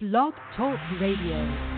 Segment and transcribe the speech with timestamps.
[0.00, 1.77] Blog Talk Radio.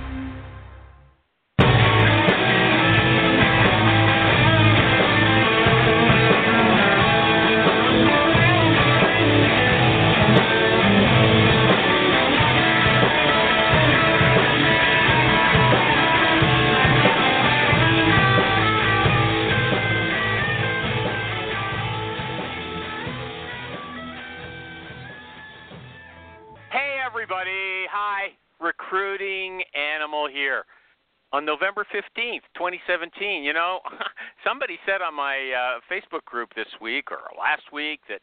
[31.33, 33.81] On November 15th, 2017, you know,
[34.45, 38.21] somebody said on my uh, Facebook group this week or last week that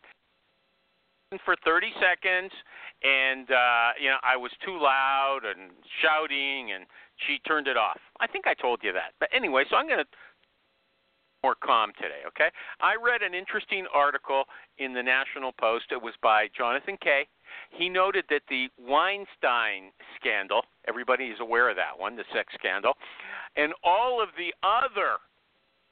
[1.44, 2.52] for 30 seconds
[3.04, 6.86] and uh, you know, I was too loud and shouting and
[7.28, 8.00] she turned it off.
[8.20, 9.14] I think I told you that.
[9.20, 10.12] But anyway, so I'm going to
[11.48, 12.52] more calm today, okay?
[12.82, 14.44] I read an interesting article
[14.80, 15.86] in the National Post.
[15.92, 17.24] It was by Jonathan Kay.
[17.72, 22.96] He noted that the Weinstein scandal, everybody is aware of that one, the sex scandal,
[23.56, 25.24] and all of the other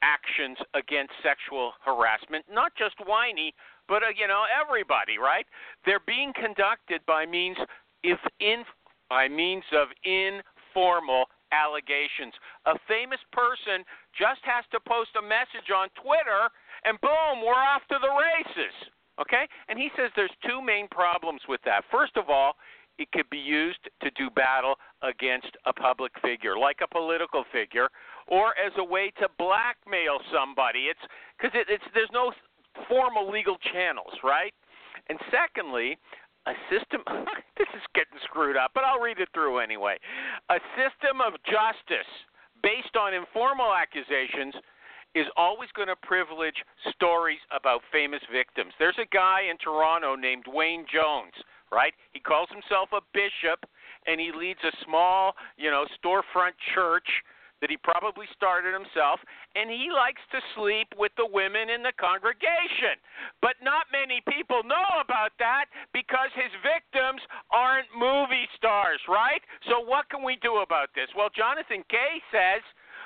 [0.02, 3.54] actions against sexual harassment, not just whiny,
[3.88, 5.46] but uh, you know everybody, right?
[5.86, 7.56] They're being conducted by means
[8.04, 8.62] if in
[9.08, 12.34] by means of informal allegations.
[12.66, 13.84] A famous person
[14.16, 16.50] just has to post a message on Twitter
[16.84, 18.74] and boom, we're off to the races.
[19.20, 19.48] Okay?
[19.68, 21.84] And he says there's two main problems with that.
[21.90, 22.54] First of all,
[22.98, 27.88] it could be used to do battle against a public figure, like a political figure,
[28.26, 30.88] or as a way to blackmail somebody.
[30.88, 31.00] It's
[31.36, 32.32] because it, it's there's no
[32.88, 34.52] formal legal channels, right?
[35.08, 35.98] And secondly,
[36.46, 37.02] a system
[37.58, 39.98] this is getting screwed up, but I'll read it through anyway.
[40.50, 42.08] A system of justice
[42.62, 44.54] based on informal accusations
[45.14, 46.56] is always going to privilege
[46.92, 48.72] stories about famous victims.
[48.78, 51.32] There's a guy in Toronto named Wayne Jones,
[51.72, 51.92] right?
[52.12, 53.64] He calls himself a bishop
[54.06, 57.08] and he leads a small, you know, storefront church
[57.60, 59.20] that he probably started himself,
[59.54, 63.00] and he likes to sleep with the women in the congregation.
[63.40, 69.40] But not many people know about that because his victims aren't movie stars, right?
[69.68, 71.08] So what can we do about this?
[71.16, 72.62] Well, Jonathan Kay says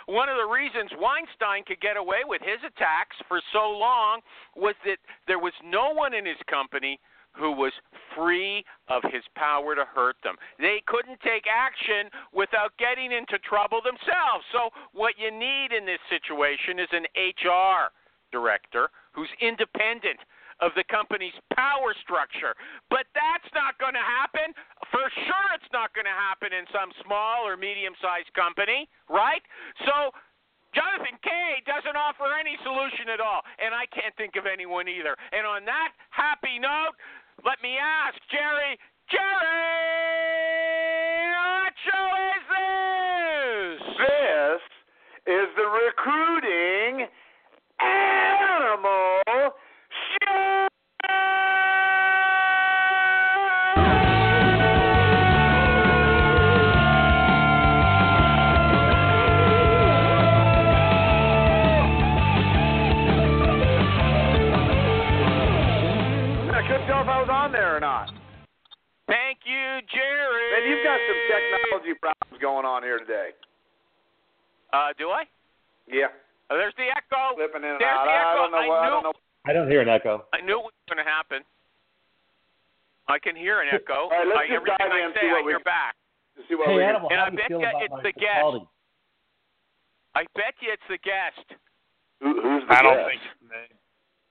[0.06, 4.20] one of the reasons Weinstein could get away with his attacks for so long
[4.56, 6.98] was that there was no one in his company
[7.32, 7.72] who was
[8.16, 10.34] free of his power to hurt them.
[10.58, 14.44] They couldn't take action without getting into trouble themselves.
[14.52, 17.94] So, what you need in this situation is an HR
[18.32, 20.18] director who's independent
[20.60, 22.52] of the company's power structure.
[22.92, 24.52] But that's not going to happen.
[24.92, 29.42] For sure, it's not going to happen in some small or medium sized company, right?
[29.88, 30.12] So,
[30.74, 35.16] Jonathan Kay doesn't offer any solution at all, and I can't think of anyone either.
[35.32, 36.94] And on that happy note,
[37.44, 38.78] let me ask Jerry,
[39.10, 39.26] Jerry,
[41.34, 43.80] what show is this?
[43.98, 44.62] This
[45.26, 47.10] is the recruiting
[71.30, 73.30] technology problems going on here today.
[74.72, 75.24] Uh, do I?
[75.90, 76.10] Yeah,
[76.50, 77.34] Oh, there's the echo.
[77.38, 78.06] flipping in and There's out.
[78.06, 78.36] the I echo.
[78.42, 78.80] don't know I what.
[78.82, 79.14] I don't know.
[79.46, 80.26] I don't hear an echo.
[80.34, 81.42] I knew it was going to happen.
[83.08, 84.06] I can hear an echo.
[84.10, 85.52] All right, let's I, just everything dive I in and say, see what I we-
[85.54, 85.94] hear back.
[86.48, 88.40] See what Hey, we Animal, And I bet you it's the guest.
[88.40, 88.66] quality?
[90.14, 91.46] I bet you it's the guest.
[92.22, 93.08] Who, who's the I don't guest?
[93.10, 93.62] think it's me.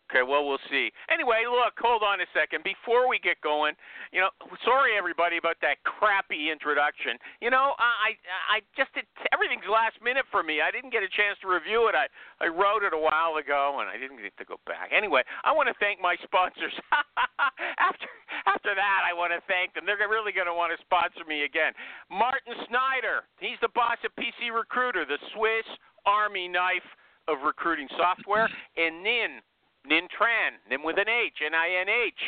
[0.09, 0.89] Okay, well, we'll see.
[1.13, 2.65] Anyway, look, hold on a second.
[2.65, 3.77] Before we get going,
[4.09, 4.33] you know,
[4.65, 7.21] sorry everybody about that crappy introduction.
[7.45, 8.17] You know, I
[8.49, 10.65] I just it, everything's last minute for me.
[10.65, 11.93] I didn't get a chance to review it.
[11.93, 12.09] I
[12.41, 14.89] I wrote it a while ago and I didn't get to go back.
[14.89, 16.73] Anyway, I want to thank my sponsors.
[17.77, 18.09] after
[18.49, 19.85] after that, I want to thank them.
[19.85, 21.77] They're really going to want to sponsor me again.
[22.09, 25.69] Martin Snyder, he's the boss of PC Recruiter, the Swiss
[26.09, 26.85] Army knife
[27.29, 29.45] of recruiting software, and Nin
[29.87, 32.21] Nin Tran, Nin with an H, N I N H,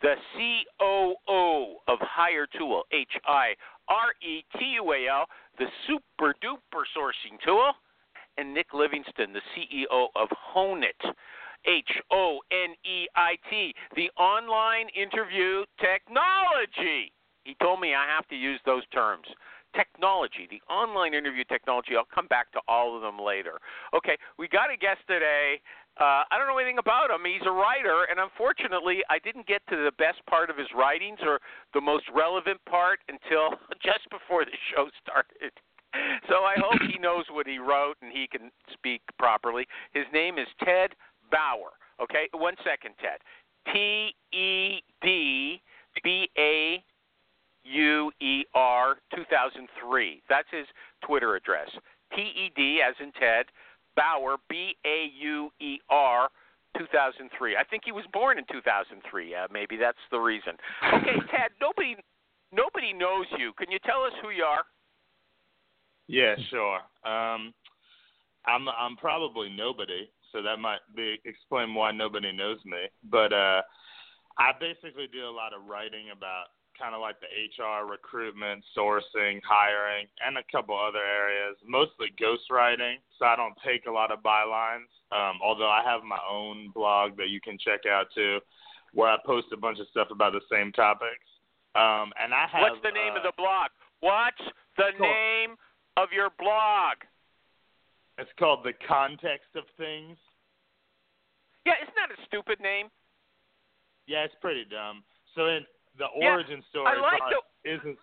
[0.00, 3.54] the COO of Hire Tool, H I
[3.88, 5.26] R E T U A L,
[5.58, 7.72] the super duper sourcing tool,
[8.38, 11.00] and Nick Livingston, the CEO of Honeit,
[11.66, 17.12] H O N E I T, the online interview technology.
[17.44, 19.26] He told me I have to use those terms.
[19.74, 21.96] Technology, the online interview technology.
[21.96, 23.58] I'll come back to all of them later.
[23.96, 25.60] Okay, we got a guest today
[26.00, 27.20] Uh, I don't know anything about him.
[27.24, 31.18] He's a writer, and unfortunately, I didn't get to the best part of his writings
[31.22, 31.38] or
[31.74, 35.52] the most relevant part until just before the show started.
[36.28, 39.66] So I hope he knows what he wrote and he can speak properly.
[39.92, 40.90] His name is Ted
[41.30, 41.76] Bauer.
[42.00, 43.20] Okay, one second, Ted.
[43.72, 45.60] T E D
[46.02, 46.82] B A
[47.64, 50.22] U E R 2003.
[50.28, 50.66] That's his
[51.04, 51.68] Twitter address.
[52.16, 53.46] T E D as in Ted
[53.96, 56.28] Bauer B A U E R
[56.78, 57.56] 2003.
[57.56, 59.34] I think he was born in 2003.
[59.34, 60.54] Uh, maybe that's the reason.
[60.82, 61.52] Okay, Ted.
[61.60, 61.96] Nobody
[62.52, 63.52] nobody knows you.
[63.58, 64.64] Can you tell us who you are?
[66.08, 66.76] Yeah, sure.
[67.04, 67.52] Um,
[68.46, 72.88] I'm I'm probably nobody, so that might be explain why nobody knows me.
[73.10, 73.62] But uh,
[74.38, 76.46] I basically do a lot of writing about
[76.82, 81.54] kind of like the HR, recruitment, sourcing, hiring, and a couple other areas.
[81.62, 84.90] Mostly ghostwriting, so I don't take a lot of bylines.
[85.14, 88.40] Um, although I have my own blog that you can check out too,
[88.92, 91.22] where I post a bunch of stuff about the same topics.
[91.76, 92.62] Um, and I have.
[92.62, 93.70] What's the name uh, of the blog?
[94.00, 94.42] What's
[94.76, 95.06] the Cool.
[95.06, 95.54] name
[95.96, 96.98] of your blog?
[98.18, 100.18] It's called the context of things.
[101.64, 102.90] Yeah, isn't that a stupid name?
[104.06, 105.04] Yeah, it's pretty dumb.
[105.34, 105.64] So in
[105.98, 107.34] the Yeah, origin story I like part
[107.64, 107.98] isn't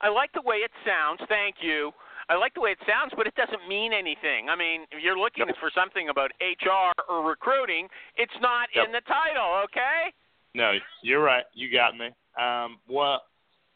[0.00, 1.20] I like the way it sounds.
[1.28, 1.92] Thank you.
[2.28, 4.48] I like the way it sounds, but it doesn't mean anything.
[4.48, 9.00] I mean, if you're looking for something about HR or recruiting, it's not in the
[9.08, 10.12] title, okay?
[10.54, 11.44] No, you're right.
[11.54, 12.10] You got me.
[12.38, 13.22] Um, well,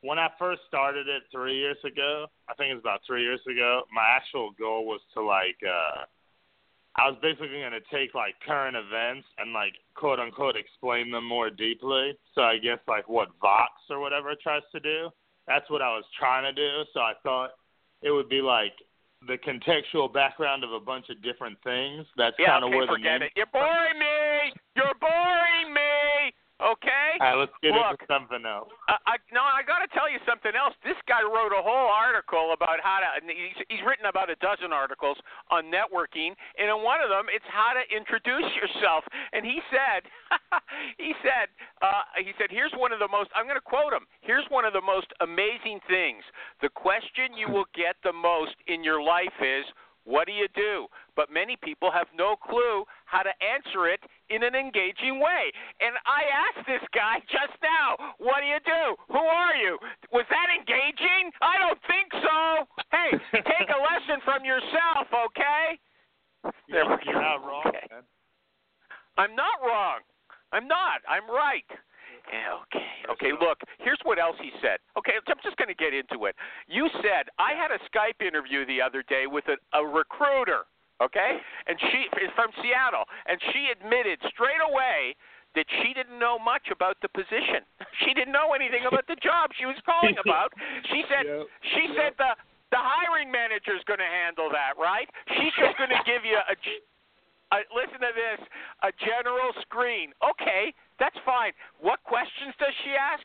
[0.02, 3.40] when I first started it three years ago, I think it was about three years
[3.50, 3.82] ago.
[3.92, 6.04] My actual goal was to like, uh,
[6.96, 11.26] I was basically going to take like current events and like quote unquote explain them
[11.26, 12.12] more deeply.
[12.34, 15.08] So I guess like what Vox or whatever tries to do.
[15.46, 16.84] That's what I was trying to do.
[16.92, 17.50] So I thought
[18.02, 18.72] it would be like
[19.26, 22.06] the contextual background of a bunch of different things.
[22.16, 23.32] That's Yeah, kind of okay, where the forget name it.
[23.36, 24.52] You're boring me.
[24.76, 26.01] You're boring me.
[26.62, 27.18] Okay?
[27.18, 28.70] All right, let's get Look, into something else.
[28.86, 30.78] Uh, I, no, I got to tell you something else.
[30.86, 33.08] This guy wrote a whole article about how to.
[33.26, 35.18] He's, he's written about a dozen articles
[35.50, 39.02] on networking, and in one of them, it's how to introduce yourself.
[39.34, 40.06] And he said,
[41.02, 41.50] he said,
[41.82, 43.34] uh, he said, here's one of the most.
[43.34, 44.06] I'm going to quote him.
[44.22, 46.22] Here's one of the most amazing things.
[46.62, 49.66] The question you will get the most in your life is.
[50.04, 50.86] What do you do?
[51.14, 54.00] But many people have no clue how to answer it
[54.30, 55.52] in an engaging way.
[55.80, 58.96] And I asked this guy just now, what do you do?
[59.14, 59.78] Who are you?
[60.10, 61.30] Was that engaging?
[61.40, 62.66] I don't think so.
[62.90, 63.10] Hey,
[63.46, 65.78] take a lesson from yourself, okay?
[66.68, 67.20] There we You're go.
[67.20, 67.86] not wrong, Okay.
[67.90, 68.02] man.
[69.16, 70.00] I'm not wrong.
[70.52, 71.00] I'm not.
[71.08, 71.68] I'm right.
[72.30, 72.88] Yeah, Okay.
[73.10, 73.32] Okay.
[73.34, 74.78] Look, here's what else he said.
[74.96, 76.36] Okay, I'm just going to get into it.
[76.68, 80.64] You said I had a Skype interview the other day with a, a recruiter.
[81.02, 81.34] Okay,
[81.66, 85.18] and she is from Seattle, and she admitted straight away
[85.58, 87.66] that she didn't know much about the position.
[88.06, 90.48] She didn't know anything about the job she was calling about.
[90.90, 91.46] She said Yep.
[91.76, 92.32] she said the
[92.72, 95.04] the hiring manager is going to handle that, right?
[95.36, 96.80] She's just going to give you a g-
[97.52, 98.40] uh, listen to this,
[98.82, 100.16] a general screen.
[100.24, 101.52] Okay, that's fine.
[101.78, 103.22] What questions does she ask?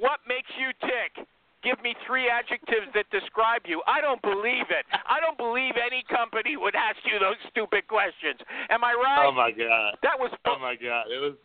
[0.00, 1.28] What makes you tick?
[1.62, 3.84] Give me three adjectives that describe you.
[3.86, 4.82] I don't believe it.
[5.06, 8.42] I don't believe any company would ask you those stupid questions.
[8.66, 9.22] Am I right?
[9.22, 9.94] Oh my god.
[10.02, 11.06] that was Oh my god.
[11.06, 11.38] It was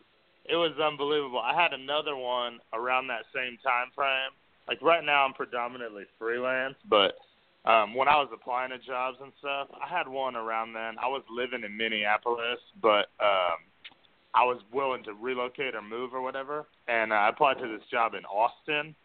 [0.50, 1.38] it was unbelievable.
[1.38, 4.34] I had another one around that same time frame.
[4.68, 7.14] Like right now I'm predominantly freelance, but
[7.68, 10.96] um when I was applying to jobs and stuff, I had one around then.
[11.02, 13.60] I was living in Minneapolis, but um
[14.34, 18.14] I was willing to relocate or move or whatever, and I applied to this job
[18.14, 18.96] in Austin.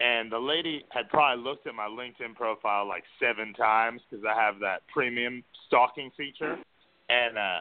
[0.00, 4.34] And the lady had probably looked at my LinkedIn profile like seven times because I
[4.34, 6.56] have that premium stalking feature.
[7.10, 7.60] And uh,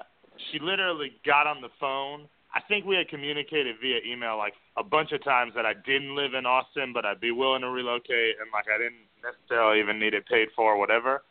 [0.50, 2.30] she literally got on the phone.
[2.56, 6.16] I think we had communicated via email like a bunch of times that I didn't
[6.16, 10.00] live in Austin, but I'd be willing to relocate, and like I didn't necessarily even
[10.00, 11.24] need it paid for or whatever.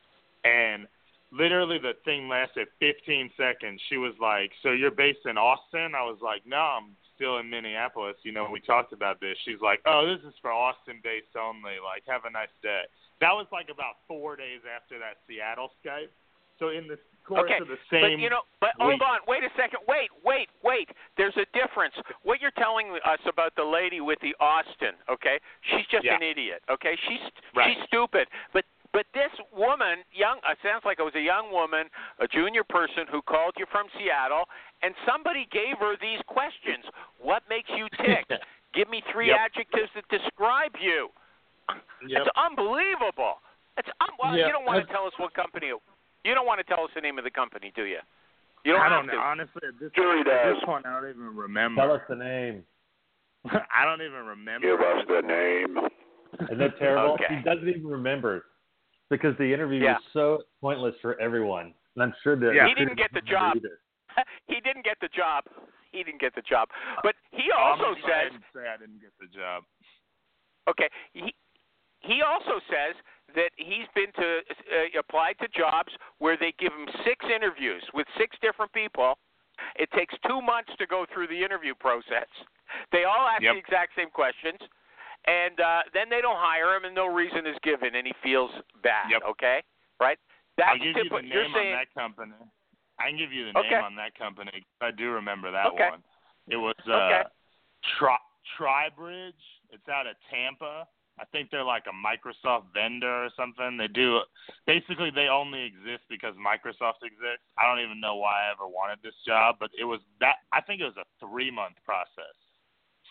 [0.44, 0.86] And
[1.30, 3.80] literally, the thing lasted 15 seconds.
[3.88, 7.50] She was like, "So you're based in Austin?" I was like, "No, I'm still in
[7.50, 8.16] Minneapolis.
[8.22, 11.78] You know, we talked about this." She's like, "Oh, this is for Austin based only.
[11.78, 12.84] Like, have a nice day."
[13.20, 16.10] That was like about four days after that Seattle Skype.
[16.58, 19.44] So in the course Okay, of the but you know, but week, hold on, wait
[19.44, 20.88] a second, wait, wait, wait.
[21.16, 21.94] There's a difference.
[22.22, 25.38] What you're telling us about the lady with the Austin, okay?
[25.62, 26.16] She's just Yeah.
[26.16, 26.96] an idiot, okay?
[27.06, 27.20] She's
[27.54, 27.76] Right.
[27.76, 28.28] she's stupid.
[28.52, 32.64] But but this woman, young, uh, sounds like it was a young woman, a junior
[32.64, 34.48] person who called you from Seattle,
[34.82, 36.86] and somebody gave her these questions.
[37.20, 38.24] What makes you tick?
[38.72, 39.38] Give me three Yep.
[39.38, 41.12] adjectives that describe you.
[42.06, 42.22] Yep.
[42.26, 43.40] It's unbelievable.
[43.76, 45.72] It's un- well, Yeah, you don't want to tell us what company.
[46.28, 47.96] You don't want to tell us the name of the company, do you?
[47.96, 49.14] You You don't I don't to.
[49.14, 49.18] know.
[49.18, 50.56] Honestly, at this, Sure he at does.
[50.56, 51.80] this point, I don't even remember.
[51.80, 52.64] Tell us the name.
[53.72, 54.68] I don't even remember.
[54.68, 55.72] Give us the name.
[56.52, 57.14] Isn't that terrible?
[57.14, 57.32] Okay.
[57.32, 58.44] He doesn't even remember
[59.08, 59.94] because the interview Yeah.
[59.94, 61.72] was so pointless for everyone.
[61.96, 62.68] And I'm sure that Yeah.
[62.68, 63.56] He didn't get the job.
[64.48, 65.44] He didn't get the job.
[65.92, 66.68] He didn't get the job.
[67.02, 69.64] But he I'm also gonna go ahead says, say I didn't get the job.
[70.68, 71.32] okay, he
[72.00, 72.96] he also says
[73.34, 78.06] that he's been to uh, apply to jobs where they give him six interviews with
[78.16, 79.18] six different people.
[79.76, 82.28] It takes two months to go through the interview process.
[82.92, 83.54] They all ask Yep.
[83.54, 84.58] the exact same questions,
[85.26, 88.50] and uh, then they don't hire him, and no reason is given, and he feels
[88.82, 89.10] bad.
[89.10, 89.22] Yep.
[89.30, 89.62] Okay,
[90.00, 90.18] right?
[90.56, 92.34] That's I'll give you the You're name saying on that company.
[92.98, 93.70] I can give you the Okay.
[93.70, 94.64] name on that company.
[94.80, 95.88] I do remember that Okay.
[95.90, 96.02] one.
[96.48, 97.22] It was uh, Okay.
[97.98, 98.16] Tri
[98.56, 99.34] Tribridge.
[99.70, 100.86] It's out of Tampa.
[101.20, 103.76] I think they're like a Microsoft vendor or something.
[103.76, 104.20] They do
[104.66, 107.44] basically they only exist because Microsoft exists.
[107.58, 110.60] I don't even know why I ever wanted this job, but it was that I
[110.60, 112.34] think it was a three month process.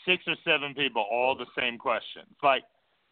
[0.06, 2.32] Six or seven people, all the same questions.
[2.42, 2.64] Like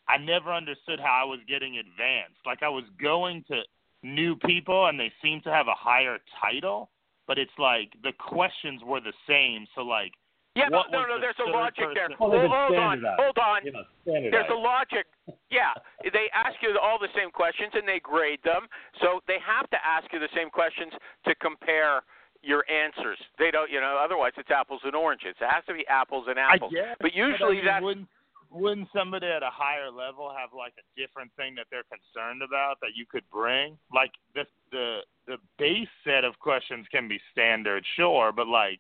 [0.07, 2.39] I never understood how I was getting advanced.
[2.45, 3.61] Like I was going to
[4.03, 6.91] new people and they seemed to have a higher title,
[7.27, 9.65] but it's like the questions were the same.
[9.75, 10.13] So like
[10.55, 12.09] yeah, no, no, the there's a logic there.
[12.09, 13.65] person- Well, hold on, hold on.
[13.65, 13.83] You know.
[14.05, 15.05] There's a logic.
[15.51, 18.67] Yeah, they ask you all the same questions and they grade them.
[19.01, 20.93] So they have to ask you the same questions
[21.27, 22.03] to compare
[22.41, 23.17] your answers.
[23.39, 25.35] They don't, you know, otherwise it's apples and oranges.
[25.41, 26.71] It has to be apples and apples.
[26.75, 28.07] I guess, but usually I mean, that's wouldn't
[28.51, 32.79] wouldn't somebody at a higher level have like a different thing that they're concerned about
[32.81, 33.77] that you could bring?
[33.91, 38.79] Like the the the base set of questions can be standard, sure, but like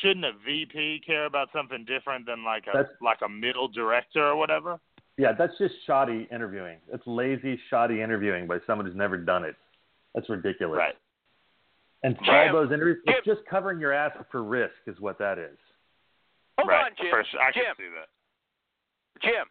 [0.00, 4.24] shouldn't a VP care about something different than like a That's- like a middle director
[4.24, 4.78] or whatever?
[5.18, 6.78] Yeah, that's just shoddy interviewing.
[6.92, 9.54] It's lazy, shoddy interviewing by someone who's never done it.
[10.14, 10.78] That's ridiculous.
[10.78, 10.96] Right.
[12.02, 15.38] And Jim, all those interviews, it's just covering your ass for risk, is what that
[15.38, 15.56] is.
[16.58, 16.86] hold right.
[16.86, 17.10] on, Jim.
[17.10, 17.40] For sure.
[17.40, 18.08] I Jim, can see that.
[19.22, 19.46] Jim,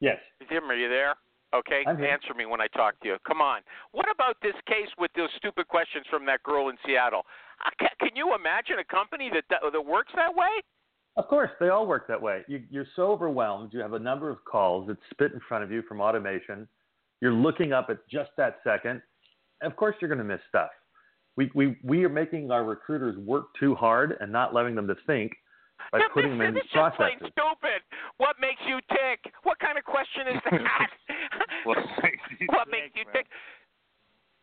[0.00, 0.18] Yes.
[0.48, 1.14] Jim, are you there?
[1.52, 3.16] Okay, answer me when I talk to you.
[3.26, 3.62] Come on.
[3.90, 7.22] What about this case with those stupid questions from that girl in Seattle?
[7.66, 10.62] Uh, Can you imagine a company that that, that works that way?
[11.16, 12.42] Of course, they all work that way.
[12.46, 13.72] You, you're so overwhelmed.
[13.72, 16.68] You have a number of calls that spit in front of you from automation.
[17.20, 19.02] You're looking up at just that second.
[19.60, 20.70] Of course, you're going to miss stuff.
[21.36, 24.94] We, we, we are making our recruiters work too hard and not letting them to
[25.06, 25.32] think
[25.92, 27.80] by putting them this, in these is just plain stupid.
[28.18, 29.32] What makes you tick?
[29.42, 30.90] What kind of question is that?
[31.64, 33.26] What makes you what tick, makes you tick?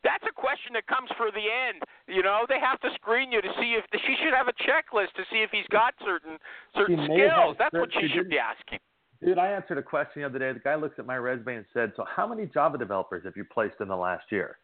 [0.04, 1.82] That's a question that comes for the end.
[2.08, 5.18] You know, they have to screen you to see if she should have a checklist
[5.18, 6.38] to see if he's got certain
[6.76, 7.56] certain She may have skills.
[7.60, 8.80] That's what she she should be asking.
[9.22, 10.54] Dude, I answered a question the other day.
[10.54, 13.46] The guy looks at my resume and said, "So, how many Java developers have you
[13.46, 14.60] placed in the last year?"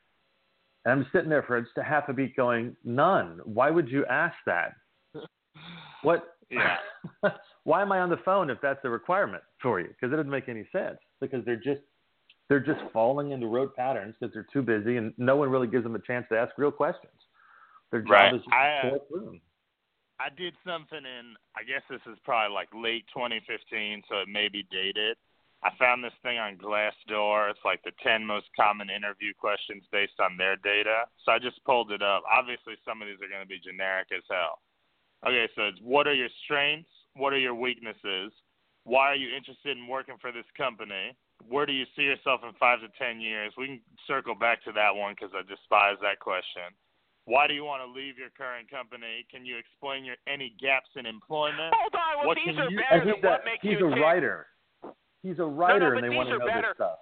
[0.85, 3.41] And I'm sitting there for just a half a beat, going, "None.
[3.45, 4.75] Why would you ask that?
[6.03, 6.32] What?
[6.49, 6.77] Yeah.
[7.63, 9.87] Why am I on the phone if that's a requirement for you?
[9.87, 10.97] Because it doesn't make any sense.
[11.21, 11.81] Because they're just
[12.49, 15.83] they're just falling into rote patterns because they're too busy, and no one really gives
[15.83, 17.13] them a chance to ask real questions.
[17.91, 18.33] Their job Right.
[18.33, 19.33] is just I, to uh, pour.
[20.19, 24.49] I did something in I guess this is probably like late 2015, so it may
[24.49, 25.17] be dated.
[25.63, 27.49] I found this thing on Glassdoor.
[27.49, 31.07] It's like the 10 most common interview questions based on their data.
[31.23, 32.23] So I just pulled it up.
[32.27, 34.59] Obviously, some of these are going to be generic as hell.
[35.25, 36.89] Okay, so it's what are your strengths?
[37.15, 38.31] What are your weaknesses?
[38.83, 41.15] Why are you interested in working for this company?
[41.47, 43.53] Where do you see yourself in five to 10 years?
[43.57, 46.67] We can circle back to that one because I despise that question.
[47.25, 49.25] Why do you want to leave your current company?
[49.31, 51.71] Can you explain your any gaps in employment?
[51.71, 52.17] Hold on.
[52.19, 54.03] Well, What these are you- better than he's a, what makes he's you a tick.
[54.03, 54.47] writer.
[55.23, 56.75] He's a writer, but and they want to know better.
[56.75, 56.99] this stuff.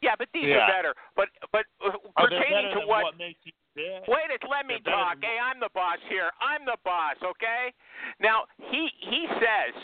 [0.00, 0.62] Yeah, but these Yeah.
[0.64, 0.94] are better.
[1.16, 4.06] But but uh, Oh, pertaining to what what makes you tick.
[4.08, 5.18] Wait, it let me They're talk.
[5.20, 6.30] Hey, I'm the boss here.
[6.40, 7.72] I'm the boss, okay?
[8.20, 9.74] Now he he says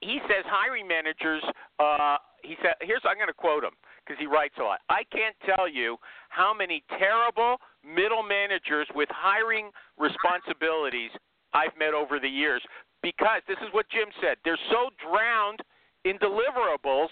[0.00, 1.42] he says hiring managers.
[1.78, 3.72] Uh, he said here's I'm going to quote him
[4.04, 4.80] because he writes a lot.
[4.90, 5.96] I can't tell you
[6.28, 11.10] how many terrible middle managers with hiring responsibilities
[11.54, 12.62] I've met over the years
[13.02, 14.36] because this is what Jim said.
[14.44, 15.60] They're so drowned
[16.04, 17.08] in deliverables.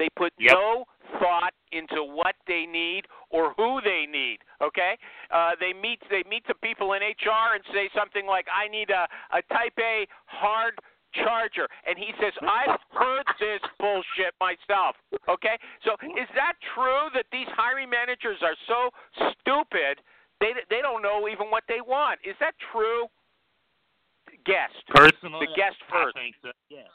[0.00, 0.54] They put Yep.
[0.56, 0.86] no
[1.20, 4.38] thought into what they need or who they need.
[4.62, 4.96] Okay,
[5.30, 8.88] uh, they meet they meet some people in HR and say something like, "I need
[8.90, 10.78] a a Type A hard
[11.12, 14.96] charger," and he says, "I've heard this bullshit myself."
[15.28, 18.90] Okay, so is that true that these hiring managers are so
[19.32, 20.00] stupid
[20.40, 22.20] they they don't know even what they want?
[22.24, 23.10] Is that true?
[24.46, 24.86] Guest.
[24.88, 26.16] Personally, The guest first.
[26.16, 26.52] I think so.
[26.70, 26.88] Yeah.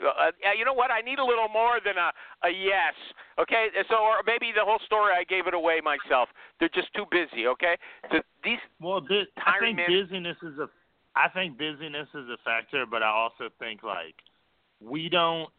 [0.00, 0.90] Uh, you know what?
[0.90, 2.12] I need a little more than a
[2.46, 2.94] a yes.
[3.38, 6.28] Okay, so or maybe the whole story I gave it away myself.
[6.60, 7.46] They're just too busy.
[7.46, 7.76] Okay,
[8.10, 10.68] so these Well, bu- I think man- busyness is a,
[11.16, 14.14] I think busyness is a factor, but I also think like
[14.80, 15.50] we don't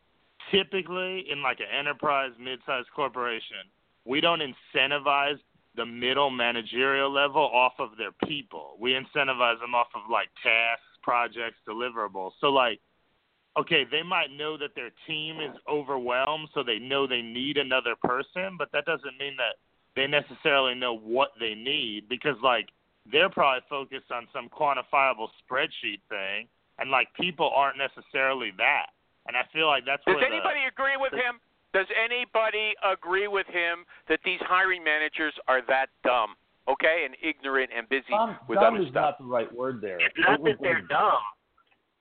[0.52, 3.68] typically in like an enterprise mid-sized corporation,
[4.06, 5.40] we don't incentivize
[5.76, 8.76] the middle managerial level off of their people.
[8.80, 12.32] We incentivize them off of like tasks, projects, deliverables.
[12.42, 12.80] So like
[13.58, 17.96] okay, they might know that their team is overwhelmed, so they know they need another
[18.04, 19.56] person, but that doesn't mean that
[19.96, 22.68] they necessarily know what they need because like
[23.12, 28.88] they're probably focused on some quantifiable spreadsheet thing and like people aren't necessarily that.
[29.28, 31.40] And I feel like that's Does where the- anybody agree with him?
[31.74, 36.34] Does anybody agree with him that these hiring managers are that dumb,
[36.68, 39.04] okay, and ignorant and busy Dumb, with dumb other is stuff?
[39.04, 40.00] not the right word there.
[40.00, 41.22] It's not that they're dumb.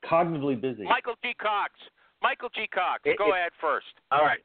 [0.04, 0.84] Cognitively busy.
[0.84, 1.34] Michael G.
[1.34, 1.72] Cox.
[2.22, 2.66] Michael G.
[2.66, 3.86] Cox, It- go it- ahead first.
[4.10, 4.44] All right.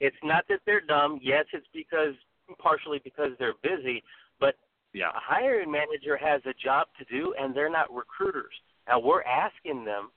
[0.00, 1.18] It's not that they're dumb.
[1.22, 2.14] Yes, it's because
[2.58, 4.02] partially because they're busy,
[4.38, 4.56] but
[4.92, 5.10] Yeah.
[5.10, 8.60] a hiring manager has a job to do and they're not recruiters.
[8.86, 10.12] Now we're asking them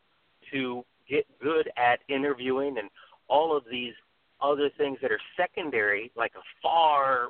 [0.51, 2.89] to get good at interviewing and
[3.27, 3.95] all of these
[4.39, 7.29] other things that are secondary, like a far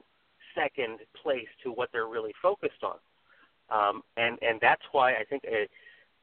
[0.53, 3.00] second place to what they're really focused on.
[3.70, 5.67] Um, and and that's why I think a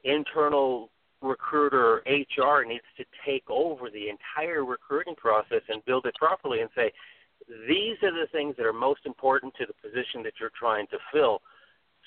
[0.03, 0.89] internal
[1.21, 6.69] recruiter HR needs to take over the entire recruiting process and build it properly and
[6.75, 6.91] say,
[7.67, 10.97] these are the things that are most important to the position that you're trying to
[11.11, 11.41] fill.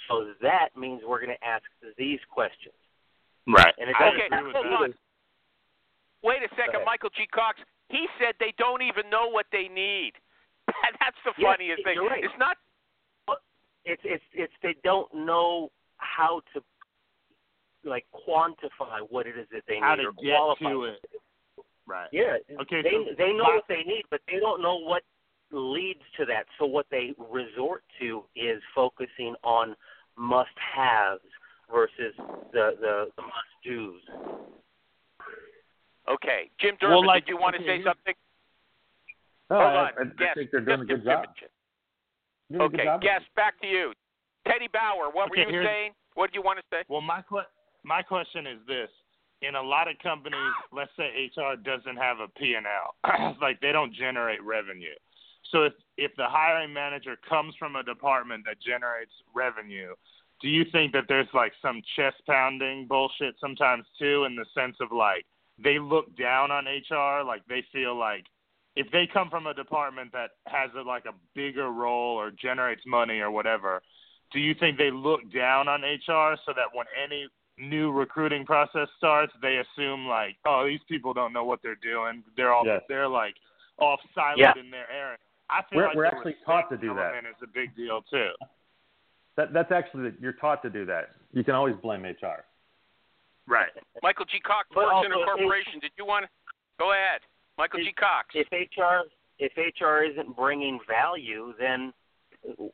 [0.08, 1.64] So that means we're going to ask
[1.98, 2.74] these questions.
[3.46, 3.74] Right.
[3.78, 4.82] And it I doesn't Okay, agree with hold that.
[4.82, 4.94] on.
[6.22, 6.86] Wait a second.
[6.86, 7.26] Michael G.
[7.34, 7.58] Cox.
[7.90, 10.12] He said they don't even know what they need.
[11.02, 11.98] That's the Yes, funniest thing.
[11.98, 12.22] right.
[12.22, 12.56] It's not
[13.84, 16.62] It's it's it's they don't know how to
[17.84, 20.70] like quantify what it is that they How need to or get qualify.
[20.70, 21.00] to it.
[21.86, 22.08] Right.
[22.12, 22.36] Yeah.
[22.62, 25.02] Okay, They so they know what they need, but they don't know what
[25.50, 26.44] leads to that.
[26.58, 29.74] So what they resort to is focusing on
[30.16, 31.20] must-haves
[31.70, 32.14] versus
[32.52, 34.00] the the, the must-dos.
[36.10, 36.50] okay.
[36.60, 38.14] Jim Well, like, did you want okay, to say here's- something?
[39.50, 39.76] No, Hold I, on.
[39.98, 40.34] I, I Guess.
[40.34, 41.24] think they're doing a good Jim job.
[41.38, 41.48] Jim.
[42.58, 43.00] Doing good Okay, job.
[43.02, 43.92] guess back to you.
[44.48, 45.92] Teddy Bauer, what were you saying?
[46.14, 46.82] What did you want to say?
[46.88, 47.44] Well, my que-
[47.84, 48.88] my question is this:
[49.42, 53.60] in a lot of companies, let's say HR doesn't have a P and L, like
[53.60, 54.94] they don't generate revenue.
[55.50, 59.94] So if if the hiring manager comes from a department that generates revenue,
[60.40, 64.76] do you think that there's like some chest pounding bullshit sometimes too, in the sense
[64.80, 65.26] of like
[65.62, 68.24] they look down on HR, like they feel like
[68.74, 72.82] if they come from a department that has a, like a bigger role or generates
[72.86, 73.82] money or whatever,
[74.32, 77.26] do you think they look down on HR so that when any
[77.62, 82.22] new recruiting process starts, they assume like, oh, these people don't know what they're doing.
[82.36, 82.82] They're all Yes.
[82.88, 83.34] they're like
[83.78, 84.52] off silent Yeah.
[84.58, 85.18] in their area.
[85.48, 87.14] I feel We're- like we're actually taught to do that.
[87.14, 88.32] element is a big deal too.
[89.36, 91.10] That, that's actually you're taught to do that.
[91.32, 92.44] You can always blame HR.
[93.46, 93.70] Right.
[94.02, 94.40] Michael G.
[94.40, 95.80] Cox But works in corporation.
[95.80, 96.30] Did you want to
[96.78, 97.22] go ahead?
[97.58, 97.92] Michael G.
[97.92, 98.28] Cox.
[98.34, 101.92] If HR if HR isn't bringing value, then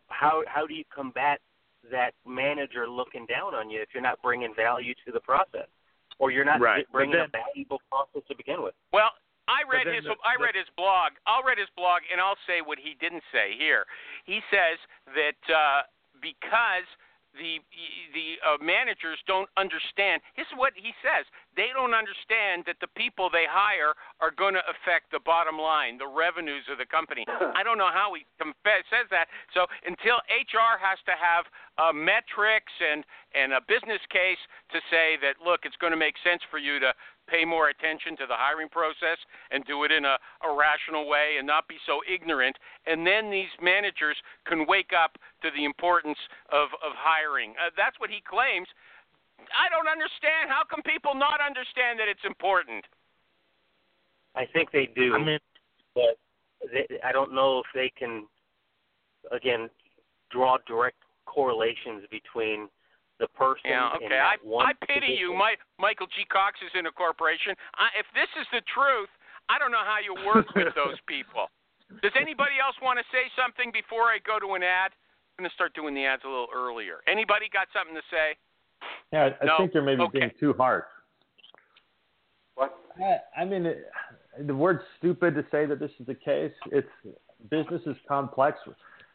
[0.09, 1.41] how how do you combat
[1.91, 5.69] that manager looking down on you if you're not bringing value to the process,
[6.19, 6.87] or you're not Right.
[6.87, 8.75] But bringing a valuable process to begin with?
[8.93, 9.13] Well,
[9.49, 11.13] I read his the- I read his blog.
[11.27, 13.87] I'll read his blog and I'll say what he didn't say here.
[14.25, 14.79] He says
[15.15, 15.83] that uh,
[16.21, 16.85] because
[17.39, 17.63] the
[18.13, 20.21] the uh, managers don't understand.
[20.37, 21.25] This is what he says.
[21.55, 25.99] They don't understand that the people they hire are going to affect the bottom line,
[25.99, 27.25] the revenues of the company.
[27.55, 29.31] I don't know how he confess, says that.
[29.55, 31.47] So until HR has to have
[31.79, 34.41] uh, metrics and and a business case
[34.75, 36.91] to say that look, it's going to make sense for you to
[37.29, 39.21] pay more attention to the hiring process
[39.53, 42.57] and do it in a, a rational way and not be so ignorant.
[42.89, 44.17] And then these managers
[44.49, 47.53] can wake up to the importance of, of hiring.
[47.61, 48.67] Uh, that's what he claims.
[49.53, 50.49] I don't understand.
[50.49, 52.85] How can people not understand that it's important?
[54.35, 55.15] I think they do.
[55.15, 55.39] I mean,
[55.95, 56.19] but
[56.73, 58.27] they, I don't know if they can,
[59.31, 59.71] again,
[60.31, 62.69] draw direct correlations between
[63.19, 63.71] the person.
[63.71, 64.19] Yeah, okay.
[64.19, 65.35] I I pity you.
[65.35, 65.39] position.
[65.39, 66.25] My, Michael G.
[66.31, 67.55] Cox is in a corporation.
[67.77, 69.11] I, if this is the truth,
[69.51, 71.51] I don't know how you work with those people.
[72.03, 74.95] Does anybody else want to say something before I go to an ad?
[75.39, 76.99] I'm going to start doing the ads a little earlier.
[77.07, 78.39] Anybody got something to say?
[79.13, 79.57] Yeah, I, I No.
[79.59, 80.19] think you're maybe Okay.
[80.19, 80.87] being too harsh.
[82.55, 82.75] What?
[82.99, 83.91] I, I mean, it,
[84.47, 86.53] the word's stupid to say that this is the case.
[86.71, 86.89] It's
[87.51, 88.59] business is complex.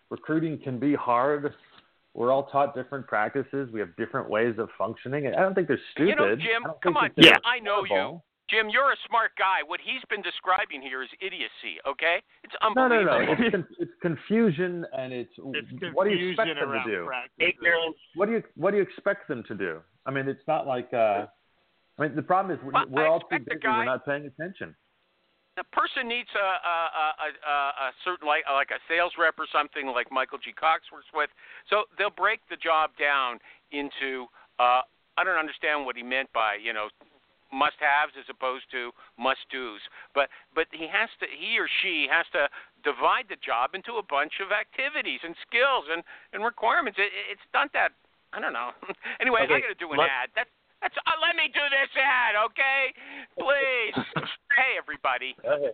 [0.10, 1.54] Recruiting can be hard.
[2.13, 3.69] We're all taught different practices.
[3.71, 5.28] We have different ways of functioning.
[5.28, 6.10] I don't think they're stupid.
[6.10, 7.41] You know, Jim, come on, that they're Jim.
[7.43, 8.21] I know you.
[8.49, 9.65] Jim, you're a smart guy.
[9.65, 11.80] What he's been describing here is idiocy.
[11.88, 13.19] Okay, it's No, no, no.
[13.21, 17.10] It's, con- it's confusion, and it's, It's confusion what do you expect them to do?
[17.39, 17.95] Ignorance.
[18.15, 19.80] What do you what do you expect them to do?
[20.06, 20.89] I mean, it's not like.
[20.93, 21.26] Uh,
[21.97, 23.67] I mean, the problem is we're, Well, we're all too expect the busy.
[23.67, 24.76] We're not paying attention.
[25.56, 29.48] The person needs a a, a, a, a certain like like a sales rep or
[29.52, 30.52] something like Michael G.
[30.54, 31.30] Cox works with.
[31.70, 33.39] So they'll break the job down
[33.72, 34.26] into
[34.60, 34.82] uh,
[35.18, 36.89] I don't understand what he meant by you know
[37.54, 39.82] must haves as opposed to must do's.
[40.18, 42.50] But but he has to he or she has to
[42.82, 46.02] divide the job into a bunch of activities and skills and
[46.34, 46.98] and requirements.
[46.98, 47.94] It, it's not that
[48.34, 48.74] I don't know.
[49.22, 50.30] anyway, Okay, I got to do an let- ad.
[50.34, 50.50] That's
[50.84, 52.91] that's uh, let me do this ad, okay?
[53.39, 53.96] Please.
[54.60, 55.32] hey everybody.
[55.39, 55.72] Okay.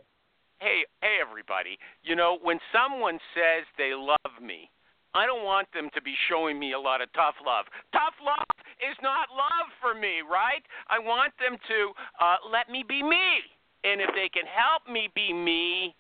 [0.62, 1.82] Hey, hey everybody.
[2.06, 4.70] You know, when someone says they love me,
[5.18, 7.66] I don't want them to be showing me a lot of tough love.
[7.92, 8.46] Tough love
[8.78, 10.62] is not love for me, right?
[10.94, 11.80] I want them to
[12.22, 13.42] uh, let me be me.
[13.82, 15.96] And if they can help me be me,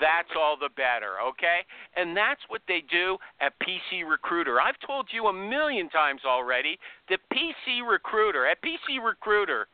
[0.00, 1.66] that's all the better, okay?
[1.96, 4.60] And that's what they do at PC Recruiter.
[4.60, 9.68] I've told you a million times already that PC Recruiter, at PC Recruiter,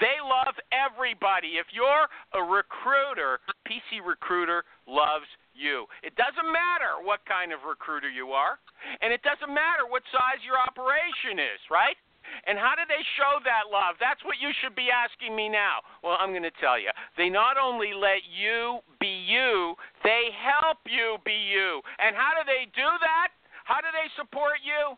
[0.00, 1.58] they love everybody.
[1.58, 5.90] If you're a recruiter, PC Recruiter loves you.
[6.06, 8.62] It doesn't matter what kind of recruiter you are,
[9.02, 11.98] and it doesn't matter what size your operation is, right?
[12.46, 13.96] And how do they show that love?
[14.00, 15.84] That's what you should be asking me now.
[16.02, 16.90] Well, I'm going to tell you.
[17.16, 21.80] They not only let you be you, they help you be you.
[21.98, 23.34] And how do they do that?
[23.64, 24.96] How do they support you?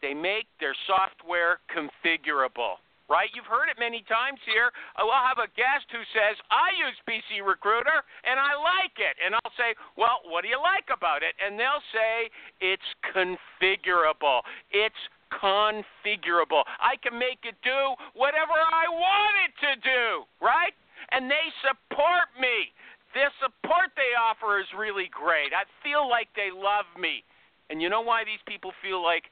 [0.00, 3.32] They make their software configurable right?
[3.32, 4.70] You've heard it many times here.
[4.94, 9.16] Uh, We'll have a guest who says, I use PC Recruiter and I like it.
[9.24, 11.32] And I'll say, Well, what do you like about it?
[11.40, 12.28] And they'll say,
[12.60, 14.44] It's configurable.
[14.70, 15.00] It's
[15.32, 16.64] configurable.
[16.80, 20.74] I can make it do whatever I want it to do, right?
[21.12, 22.72] And they support me.
[23.14, 25.56] The support they offer is really great.
[25.56, 27.24] I feel like they love me.
[27.70, 29.24] And you know why these people feel like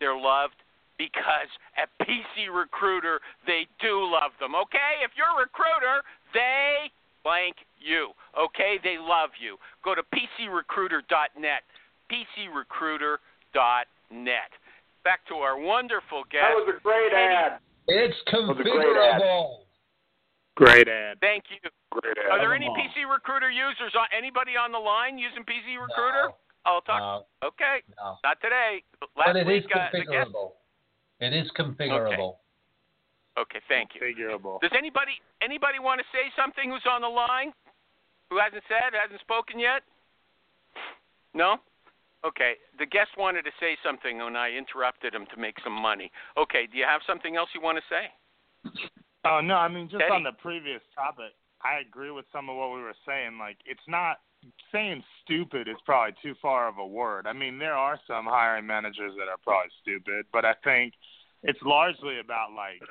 [0.00, 0.56] they're loved?
[0.98, 4.54] because at PC Recruiter they do love them.
[4.54, 6.92] Okay, if you're a recruiter, they
[7.24, 8.10] blank you.
[8.38, 9.56] Okay, they love you.
[9.84, 11.62] Go to PCRecruiter.net.
[12.06, 14.50] PCRecruiter.net.
[15.04, 16.46] Back to our wonderful guest.
[16.46, 17.34] That was a great Eddie.
[17.34, 17.58] ad.
[17.88, 19.20] It's was a great ad.
[19.20, 19.66] configurable.
[20.54, 21.18] Great ad.
[21.20, 21.58] Thank you.
[21.90, 22.30] Great ad.
[22.30, 23.92] Are there any PC Recruiter users?
[23.98, 26.30] On, anybody on the line using PC Recruiter?
[26.64, 27.26] I'll talk.
[27.42, 28.16] No, Okay, no.
[28.22, 28.84] not today.
[29.18, 30.30] Last But it week, is uh, the guest.
[30.30, 30.52] configurable.
[31.18, 32.36] It is configurable.
[33.38, 34.00] Okay, thank you.
[34.02, 34.60] Configurable.
[34.60, 37.50] Does anybody anybody want to say something who's on the line?
[38.30, 39.82] Who hasn't said, hasn't spoken yet?
[41.34, 41.56] No?
[42.26, 42.54] Okay.
[42.78, 46.10] The guest wanted to say something and I interrupted him to make some money.
[46.38, 48.10] Okay, do you have something else you want to say?
[49.24, 50.12] Oh no, I mean just Teddy?
[50.12, 51.32] on the previous topic,
[51.62, 53.38] I agree with some of what we were saying.
[53.38, 54.18] Like it's not
[54.72, 57.26] saying stupid is probably too far of a word.
[57.26, 60.94] I mean, there are some hiring managers that are probably stupid, but I think
[61.42, 62.82] it's largely about like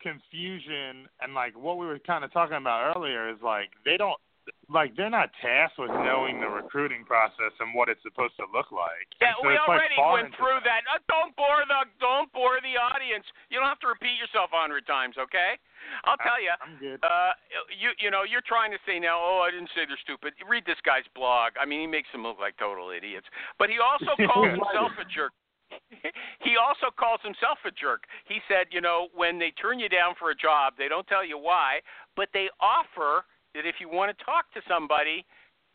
[0.00, 4.20] confusion and like what we were kind of talking about earlier is like they don't
[4.68, 8.68] like they're not tasked with knowing the recruiting process and what it's supposed to look
[8.68, 9.08] like.
[9.20, 10.68] Yeah, so we it's, like, already went through them.
[10.68, 10.82] that.
[10.88, 13.24] Uh, don't bore the don't bore the audience.
[13.48, 15.56] You don't have to repeat yourself a hundred times, okay?
[16.04, 16.52] I'll tell you.
[16.60, 17.00] I'm good.
[17.00, 17.32] Uh,
[17.72, 19.16] you you know you're trying to say now.
[19.16, 20.36] Oh, I didn't say they're stupid.
[20.44, 21.56] Read this guy's blog.
[21.56, 23.26] I mean, he makes them look like total idiots.
[23.56, 25.32] But he also calls himself a jerk.
[26.44, 28.04] he also calls himself a jerk.
[28.24, 31.24] He said, you know, when they turn you down for a job, they don't tell
[31.24, 31.80] you why,
[32.16, 33.24] but they offer
[33.58, 35.26] that if you want to talk to somebody,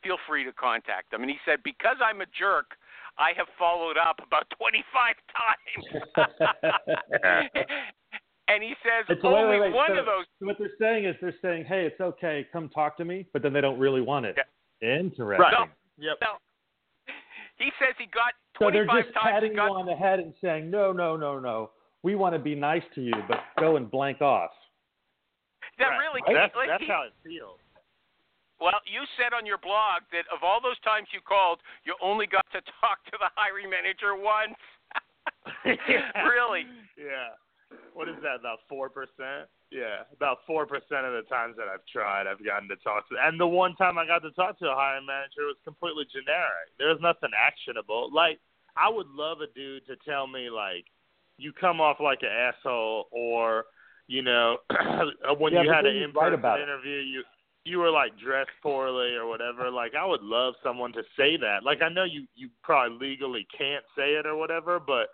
[0.02, 1.22] feel free to contact them.
[1.22, 2.72] And he said, because I'm a jerk,
[3.20, 5.84] I have followed up about 25 times.
[8.48, 9.74] and he says It's- only wait, wait.
[9.74, 12.70] one So- of those So what they're saying is they're saying, hey, it's okay, come
[12.70, 14.38] talk to me, but then they don't really want it.
[14.82, 15.26] Interesting.
[15.28, 15.52] Right.
[15.52, 15.66] No.
[15.98, 16.18] Yep.
[16.22, 16.34] No.
[17.58, 19.28] He says he got So they're just times.
[19.30, 21.72] patting He you got, on the head and saying, no, no, no, no.
[22.02, 24.52] We want to be nice to you, but go and blank off.
[25.78, 25.98] that Right.
[26.00, 27.60] really That's like, that's he- how it feels.
[28.62, 32.28] Well, you said on your blog that of all those times you called, you only
[32.28, 34.58] got to talk to the hiring manager once.
[36.28, 36.68] Really?
[36.98, 37.36] Yeah.
[37.94, 38.40] What is that?
[38.40, 39.50] About four percent?
[39.72, 43.16] Yeah, about four percent of the times that I've tried, I've gotten to talk to.
[43.20, 46.70] And the one time I got to talk to a hiring manager was completely generic.
[46.78, 48.10] There was nothing actionable.
[48.14, 48.40] Like
[48.78, 50.86] I would love a dude to tell me like,
[51.38, 53.66] you come off like an asshole, or
[54.08, 54.58] you know,
[55.40, 56.64] when Yeah, you had an in-person about it.
[56.64, 57.24] interview, you
[57.66, 59.72] you were like dressed poorly or whatever.
[59.72, 61.64] Like I would love someone to say that.
[61.64, 65.08] Like I know you you probably legally can't say it or whatever, but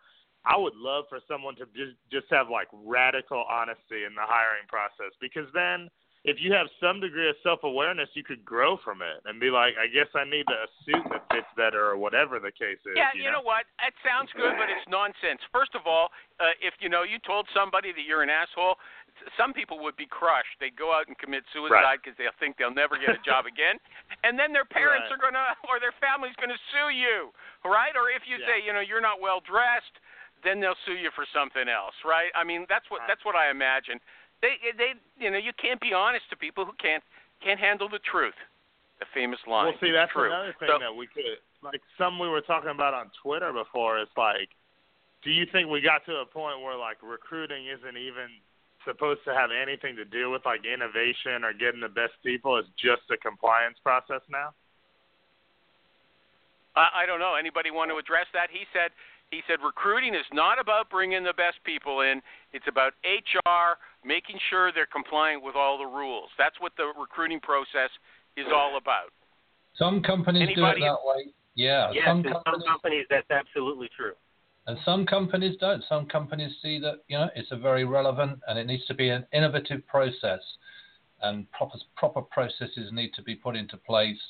[0.45, 4.65] I would love for someone to just just have like radical honesty in the hiring
[4.67, 5.89] process because then
[6.27, 9.47] if you have some degree of self awareness, you could grow from it and be
[9.47, 12.99] like, I guess I need a suit that fits better or whatever the case is.
[12.99, 13.39] Yeah, you, you know?
[13.39, 13.63] what?
[13.79, 15.39] It sounds good, but it's nonsense.
[15.55, 16.11] First of all,
[16.43, 18.75] uh, if you know you told somebody that you're an asshole,
[19.39, 20.59] some people would be crushed.
[20.59, 23.79] They'd go out and commit suicide because they'll think they'll never get a job again,
[24.27, 25.15] and then their parents Right.
[25.15, 27.31] are gonna or their family's gonna sue you,
[27.63, 27.95] right?
[27.95, 28.47] Or if you Yeah.
[28.47, 30.03] say you know you're not well dressed,
[30.43, 32.31] then they'll sue you for something else, right?
[32.35, 34.03] I mean that's what that's what I imagine.
[34.41, 37.03] They they you know you can't be honest to people who can't
[37.43, 38.35] can't handle the truth.
[38.99, 39.67] The famous line.
[39.71, 40.27] Well, see, that's True.
[40.27, 41.23] another thing So- that we could
[41.61, 41.81] like.
[41.97, 43.99] Some we were talking about on Twitter before.
[43.99, 44.49] It's like,
[45.23, 48.27] do you think we got to a point where like recruiting isn't even
[48.85, 52.57] supposed to have anything to do with like innovation or getting the best people?
[52.57, 54.51] It's just a compliance process now.
[56.75, 57.35] I, I don't know.
[57.35, 58.49] Anybody want to address that?
[58.51, 58.91] He said
[59.31, 62.21] he said recruiting is not about bringing the best people in.
[62.53, 66.29] It's about HR making sure they're compliant with all the rules.
[66.37, 67.89] That's what the recruiting process
[68.37, 69.13] is all about.
[69.75, 71.33] Some companies Anybody- do it that way.
[71.55, 71.91] Yeah.
[71.91, 74.13] Yes, some in some companies, companies that's absolutely true.
[74.67, 75.83] and some companies don't.
[75.83, 79.09] Some companies see that you know it's a very relevant and it needs to be
[79.09, 80.39] an innovative process,
[81.21, 84.21] and proper proper processes need to be put into place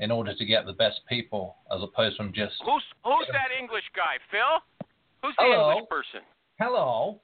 [0.00, 3.84] in order to get the best people, as opposed from just Who's who's that English
[3.94, 4.88] guy, Phil?
[5.22, 5.70] Who's the Hello.
[5.72, 6.20] English person?
[6.58, 7.20] hello.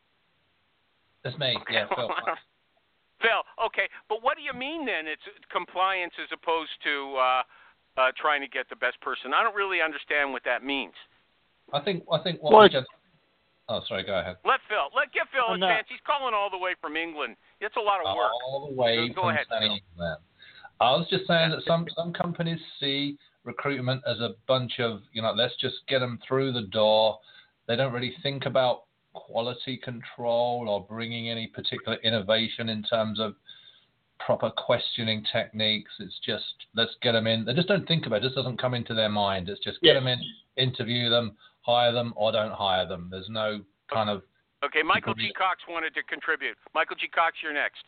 [1.25, 1.57] That's me.
[1.73, 2.09] Yeah, Phil.
[3.21, 5.09] Phil, okay, but what do you mean then?
[5.09, 7.43] It's compliance as opposed to uh,
[7.97, 9.33] uh, trying to get the best person.
[9.35, 10.93] I don't really understand what that means.
[11.73, 12.87] I think I think what Well, we just.
[13.69, 14.05] Oh, sorry.
[14.05, 14.37] Go ahead.
[14.45, 15.67] Let Phil, let give Phil Oh, a no.
[15.67, 15.89] chance.
[15.89, 17.35] He's calling all the way from England.
[17.61, 18.31] It's a lot of work.
[18.47, 20.21] All the way Go from ahead, sunny England.
[20.81, 25.23] I was just saying that some some companies see recruitment as a bunch of you
[25.23, 27.19] know let's just get them through the door.
[27.67, 28.83] They don't really think about
[29.15, 33.35] quality control or bringing any particular innovation in terms of
[34.19, 35.91] proper questioning techniques.
[35.99, 37.45] It's just let's get them in.
[37.45, 38.19] They just don't think about it.
[38.19, 39.49] It just doesn't come into their mind.
[39.49, 40.21] It's just get them in,
[40.57, 43.09] interview them, hire them, or don't hire them.
[43.11, 43.63] There's no
[43.93, 44.23] kind of
[44.65, 45.33] Okay, Michael G.
[45.37, 46.57] Cox wanted to contribute.
[46.75, 47.09] Michael G.
[47.09, 47.85] Cox, you're next.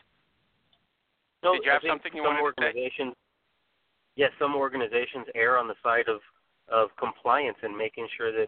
[1.43, 3.13] No, Did you have something you some wanted to say?
[4.15, 6.19] Yes, some organizations err on the side of
[6.67, 8.47] of compliance and making sure that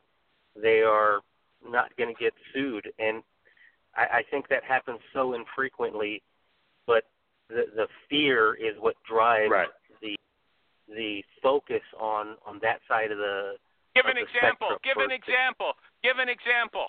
[0.56, 1.22] they are
[1.68, 3.24] not going to get sued, and
[3.96, 6.22] I, I think that happens so infrequently.
[6.86, 7.06] But
[7.50, 9.70] the the fear is what drives Right.
[10.02, 10.16] the
[10.88, 13.56] the focus on on that side of the
[13.96, 14.70] Give of an the example.
[14.84, 15.74] Give an example.
[16.04, 16.88] Give an example.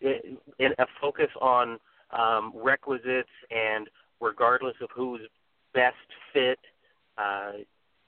[0.00, 1.78] in a focus on
[2.14, 3.88] um, requisites and
[4.20, 5.20] regardless of who's
[5.74, 5.96] best
[6.32, 6.58] fit,
[7.18, 7.52] uh,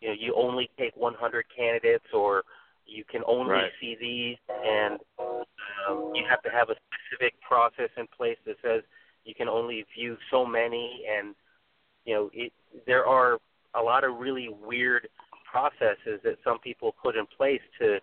[0.01, 2.45] you know, you only take 100 candidates or
[2.87, 3.73] you can only Right.
[3.81, 8.83] see these, and um, you have to have a specific process in place that says
[9.25, 11.35] you can only view so many, and
[12.05, 12.53] you know, it,
[12.87, 13.39] there are
[13.75, 15.09] a lot of really weird
[15.51, 17.99] processes that some people put in place to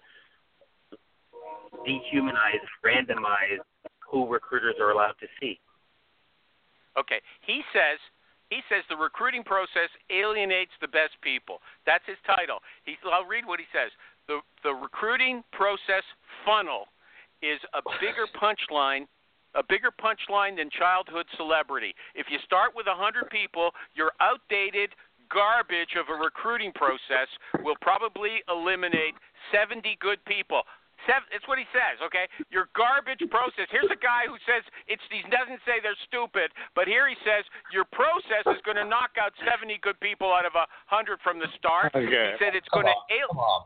[1.88, 3.60] dehumanize, randomize
[4.00, 5.60] who recruiters are allowed to see.
[6.98, 7.22] Okay.
[7.46, 8.00] He says
[8.50, 11.58] he says the recruiting process alienates the best people.
[11.86, 12.60] That's his title.
[12.86, 13.90] He's, I'll read what he says.
[14.28, 16.06] The the recruiting process
[16.46, 16.88] funnel
[17.42, 19.08] is a bigger punchline
[19.56, 21.94] a bigger punchline than childhood celebrity.
[22.16, 24.90] If you start with a 100 people, your outdated
[25.30, 27.30] garbage of a recruiting process
[27.64, 29.14] will probably eliminate
[29.54, 30.62] 70 good people.
[31.06, 32.26] Seven, it's what he says, okay?
[32.48, 33.68] Your garbage process.
[33.72, 37.44] Here's a guy who says it's he doesn't say they're stupid, but here he says
[37.76, 41.40] your process is going to knock out 70 good people out of a 100 from
[41.40, 41.92] the start.
[41.92, 42.08] Okay.
[42.08, 43.62] He said it's going to on, come on.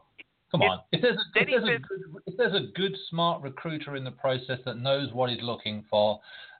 [0.51, 0.79] Come If- on.
[0.91, 4.03] If there's, a, if, he there's a good, if there's a good, smart recruiter in
[4.03, 6.19] the process that knows what he's looking for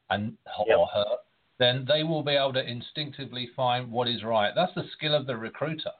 [0.10, 0.38] and
[0.68, 0.78] Yep.
[0.78, 1.06] or her,
[1.60, 4.52] then they will be able to instinctively find what is right.
[4.56, 5.92] That's the skill of the recruiter.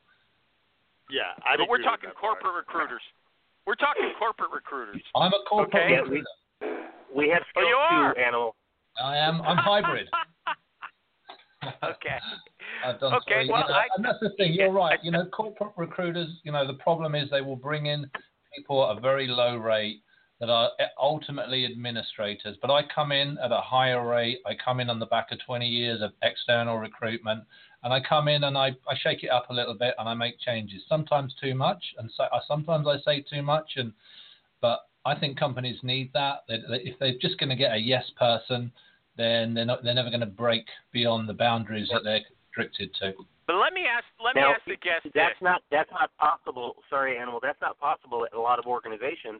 [1.10, 3.02] Yeah, I but we're talking corporate recruiters.
[3.68, 5.02] We're talking corporate recruiters.
[5.14, 5.94] I'm a corporate Okay.
[5.94, 6.26] Yeah, recruiter.
[7.14, 8.14] we we have Oh, skills you are?
[8.14, 8.56] too, Animal.
[9.04, 9.42] I am.
[9.42, 10.08] I'm hybrid.
[11.84, 12.18] okay.
[12.86, 14.54] I've done Okay, three, well, you know, I- and that's the thing.
[14.54, 14.98] You're right.
[15.04, 16.30] You know, corporate recruiters.
[16.44, 18.10] You know, the problem is they will bring in
[18.56, 20.02] people at a very low rate
[20.40, 20.70] that are
[21.02, 22.56] ultimately administrators.
[22.62, 24.40] But I come in at a higher rate.
[24.46, 27.44] I come in on the back of 20 years of external recruitment,
[27.84, 30.14] and I come in and I, I shake it up a little bit and I
[30.14, 30.82] make changes.
[30.90, 33.72] Sometimes too much, and so I sometimes I say too much.
[33.76, 33.94] And
[34.62, 36.44] but I think companies need that.
[36.48, 38.72] They, they, if they're just going to get a yes person,
[39.18, 39.84] then they're not.
[39.84, 42.22] They're never going to break beyond the boundaries that they're
[42.58, 43.14] restricted to.
[43.46, 45.42] But let me ask let me ask the guest that's this.
[45.42, 46.76] not that's not possible.
[46.90, 47.40] Sorry, Animal.
[47.42, 49.40] That's not possible at a lot of organizations,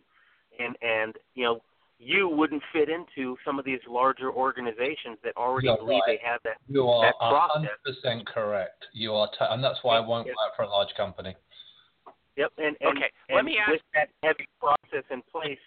[0.60, 1.62] and and you know
[2.00, 6.20] you wouldn't fit into some of these larger organizations that already You're believe right.
[6.22, 6.58] they have that.
[6.68, 8.86] You are that hundred percent correct.
[8.94, 10.36] You are, t- and that's why I won't Yes.
[10.36, 11.36] work for a large company.
[12.36, 15.60] Yep, and and, Okay, and let me ask- with that heavy process in place,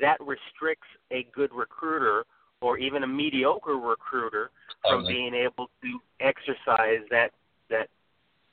[0.00, 2.24] that restricts a good recruiter
[2.62, 4.50] or even a mediocre recruiter
[4.82, 5.12] from Totally.
[5.12, 7.32] being able to exercise that
[7.68, 7.90] that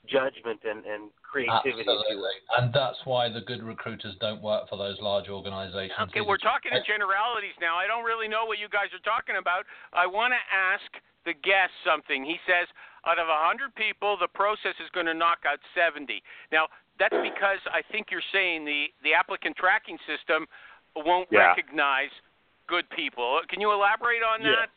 [0.06, 1.80] judgment and, and creativity.
[1.80, 1.98] if you will.
[2.00, 5.96] Absolutely, and that's why the good recruiters don't work for those large organizations.
[6.10, 7.76] Okay, These we're are- talking in generalities now.
[7.76, 9.64] I don't really know what you guys are talking about.
[9.92, 10.86] I want to ask
[11.24, 12.24] the guest something.
[12.24, 12.68] He says
[13.08, 16.22] out of 100 people, the process is going to knock out 70.
[16.52, 20.46] Now, that's because I think you're saying the, the applicant tracking system
[20.94, 21.48] won't Yeah.
[21.56, 22.12] recognize
[22.68, 23.40] good people.
[23.48, 24.64] Can you elaborate on Yeah.
[24.64, 24.70] that?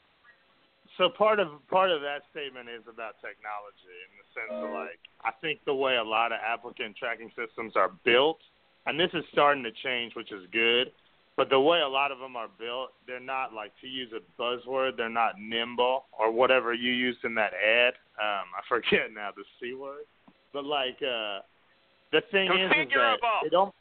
[0.98, 5.00] So part of part of that statement is about technology in the sense of like
[5.24, 8.40] I think the way a lot of applicant tracking systems are built,
[8.86, 10.92] and this is starting to change, which is good.
[11.36, 14.42] But the way a lot of them are built, they're not like to use a
[14.42, 17.94] buzzword, they're not nimble or whatever you used in that ad.
[18.20, 20.06] Um, I forget now the c word,
[20.52, 21.46] but like uh,
[22.12, 23.74] the thing is, is that it don't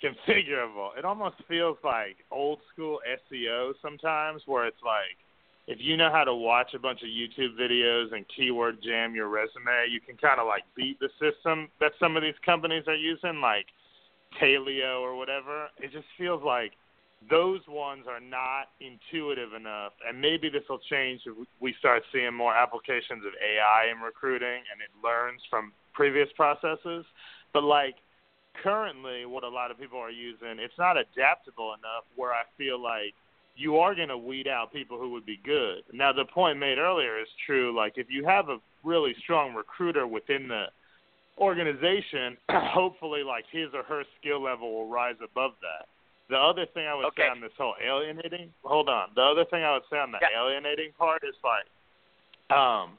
[0.00, 0.96] configurable.
[0.96, 3.00] It almost feels like old school
[3.32, 5.18] SEO sometimes, where it's like
[5.66, 9.28] if you know how to watch a bunch of YouTube videos and keyword jam your
[9.28, 12.94] resume, you can kind of like beat the system that some of these companies are
[12.94, 13.66] using, like
[14.40, 15.66] Taleo or whatever.
[15.78, 16.72] It just feels like
[17.28, 22.34] those ones are not intuitive enough, and maybe this will change if we start seeing
[22.34, 27.04] more applications of AI in recruiting and it learns from previous processes.
[27.52, 27.96] But like
[28.62, 32.80] currently, what a lot of people are using, it's not adaptable enough where I feel
[32.80, 33.14] like
[33.56, 35.82] you are going to weed out people who would be good.
[35.92, 37.74] Now, the point made earlier is true.
[37.74, 40.66] Like, if you have a really strong recruiter within the
[41.38, 45.86] organization, hopefully, like his or her skill level will rise above that.
[46.28, 47.22] The other thing I would Okay.
[47.22, 49.10] say on this whole alienating, hold on.
[49.14, 50.36] The other thing I would say on the Yeah.
[50.36, 51.66] alienating part is like,
[52.56, 52.98] um,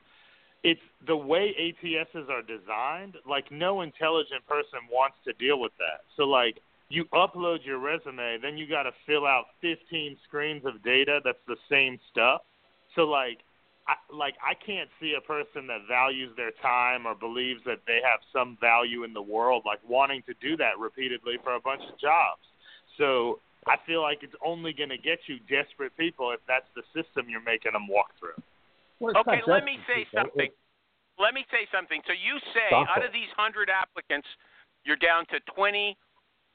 [0.63, 3.17] it's the way ATSs are designed.
[3.25, 6.01] Like, no intelligent person wants to deal with that.
[6.15, 10.81] So, like, you upload your resume, then you got to fill out 15 screens of
[10.83, 12.41] data that's the same stuff.
[12.95, 13.39] So, like,
[13.87, 17.99] I, like I can't see a person that values their time or believes that they
[18.03, 21.81] have some value in the world, like wanting to do that repeatedly for a bunch
[21.87, 22.43] of jobs.
[22.97, 26.83] So I feel like it's only going to get you desperate people if that's the
[26.95, 28.35] system you're making them walk through.
[28.99, 30.23] Well, Okay, let me say people.
[30.23, 30.51] something.
[30.51, 32.01] It's- Let me say something.
[32.05, 33.07] So you say Stop out it.
[33.07, 34.27] of these 100 applicants,
[34.85, 35.97] you're down to 20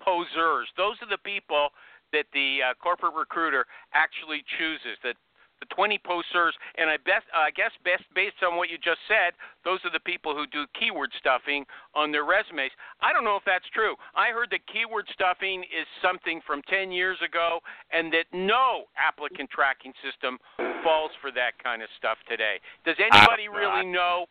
[0.03, 0.69] poseurs.
[0.77, 1.71] Those are the people
[2.12, 4.99] that the uh, corporate recruiter actually chooses.
[5.03, 5.17] That
[5.62, 8.99] the 20 poseurs, and I best, uh, I guess, best based on what you just
[9.07, 11.62] said, those are the people who do keyword stuffing
[11.95, 12.75] on their resumes.
[12.99, 13.95] I don't know if that's true.
[14.19, 17.62] I heard that keyword stuffing is something from 10 years ago,
[17.95, 20.43] and that no applicant tracking system
[20.83, 22.59] falls for that kind of stuff today.
[22.83, 24.27] Does anybody Uh, really know?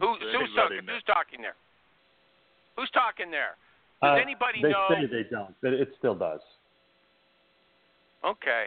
[0.00, 0.92] Who, who's, talking, know?
[0.96, 1.56] who's talking there?
[2.80, 3.60] Who's talking there?
[4.02, 4.86] Does Uh, anybody they know?
[4.88, 6.40] say they don't, but it still does.
[8.24, 8.66] Okay.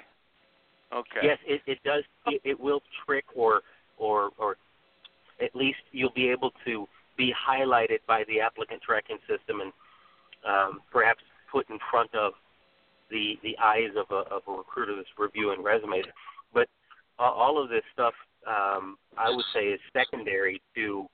[0.93, 1.21] Okay.
[1.23, 2.03] Yes, it, it does.
[2.27, 3.61] It, it will trick or
[3.97, 4.57] or or
[5.41, 9.73] at least you'll be able to be highlighted by the applicant tracking system and
[10.47, 12.33] um, perhaps put in front of
[13.09, 16.05] the the eyes of a of a recruiter that's reviewing resumes.
[16.53, 16.67] But
[17.19, 18.13] uh, all of this stuff,
[18.47, 21.07] um, I would say, is secondary to.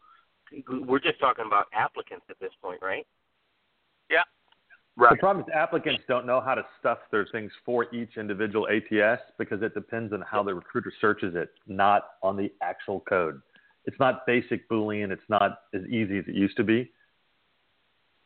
[0.67, 3.05] We're just talking about applicants at this point, right?
[4.99, 5.09] Yeah.
[5.11, 9.21] The problem is applicants don't know how to stuff their things for each individual ATS
[9.37, 13.41] because it depends on how the recruiter searches it, not on the actual code.
[13.85, 15.11] It's not basic Boolean.
[15.11, 16.91] It's not as easy as it used to be.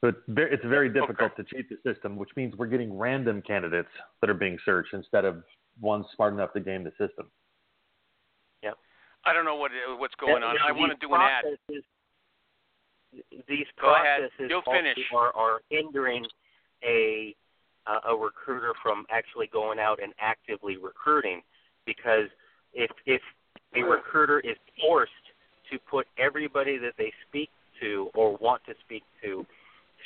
[0.02, 3.42] So it's very, it's very difficult to cheat the system, which means we're getting random
[3.42, 3.88] candidates
[4.22, 5.44] that are being searched instead of
[5.80, 7.30] ones smart enough to game the system.
[8.62, 8.72] Yeah.
[9.26, 10.58] I don't know what what's going on.
[10.68, 11.44] I want to these do an ad.
[11.44, 11.86] processes-
[13.48, 14.22] These Go ahead.
[14.22, 14.98] processes You'll finish.
[15.16, 16.26] Are, are hindering
[16.86, 17.36] a
[17.86, 21.42] uh, a recruiter from actually going out and actively recruiting
[21.86, 22.30] because
[22.74, 23.22] if if
[23.76, 25.12] a recruiter is forced
[25.72, 27.50] to put everybody that they speak
[27.82, 29.46] to or want to speak to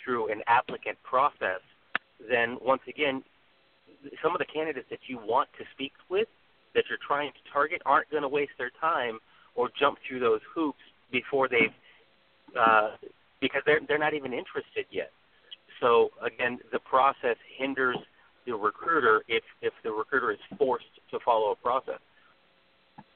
[0.03, 1.61] through an applicant process,
[2.29, 3.23] then once again,
[4.23, 6.27] some of the candidates that you want to speak with,
[6.73, 9.19] that you're trying to target, aren't going to waste their time
[9.56, 10.79] or jump through those hoops
[11.12, 11.73] before they've
[12.58, 12.91] uh,
[13.41, 15.12] because they're they're not even interested yet.
[15.80, 17.98] So again, the process hinders
[18.46, 22.00] the recruiter if if the recruiter is forced to follow a process.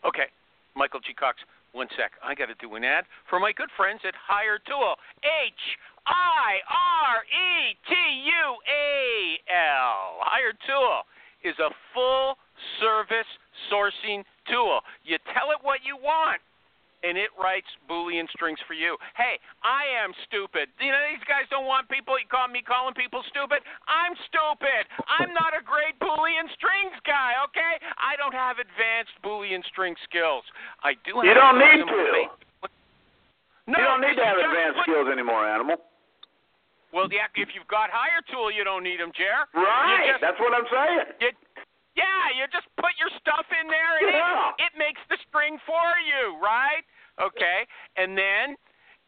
[0.05, 0.27] Okay,
[0.75, 1.13] Michael G.
[1.13, 1.39] Cox.
[1.71, 2.11] One sec.
[2.19, 4.99] I got to do an ad for my good friends at Hiretual.
[5.23, 5.63] H
[6.05, 7.95] I R E T
[8.27, 10.19] U A L.
[10.19, 11.07] Hiretual
[11.47, 12.35] is a full
[12.83, 13.29] service
[13.71, 14.81] sourcing tool.
[15.05, 16.41] You tell it what you want
[17.03, 18.97] and it writes Boolean strings for you.
[19.17, 20.69] Hey, I am stupid.
[20.79, 23.65] You know, these guys don't want people you call me calling people stupid.
[23.89, 24.85] I'm stupid.
[25.09, 27.81] I'm not a great Boolean strings guy, okay?
[27.97, 30.45] I don't have advanced Boolean string skills.
[30.85, 31.89] I do have You don't need to.
[31.89, 32.69] basic-
[33.69, 35.77] No, you don't need to have advanced skills anymore, animal.
[36.91, 39.47] Well, yeah, if you've got Hiretual, you don't need them, Jer.
[39.55, 40.11] Right.
[40.11, 40.99] Just, That's what I'm saying.
[41.23, 41.31] you,
[42.01, 44.49] yeah, you just put your stuff in there, and Yeah.
[44.57, 46.81] it, it makes the string for you, right?
[47.21, 48.57] Okay, and then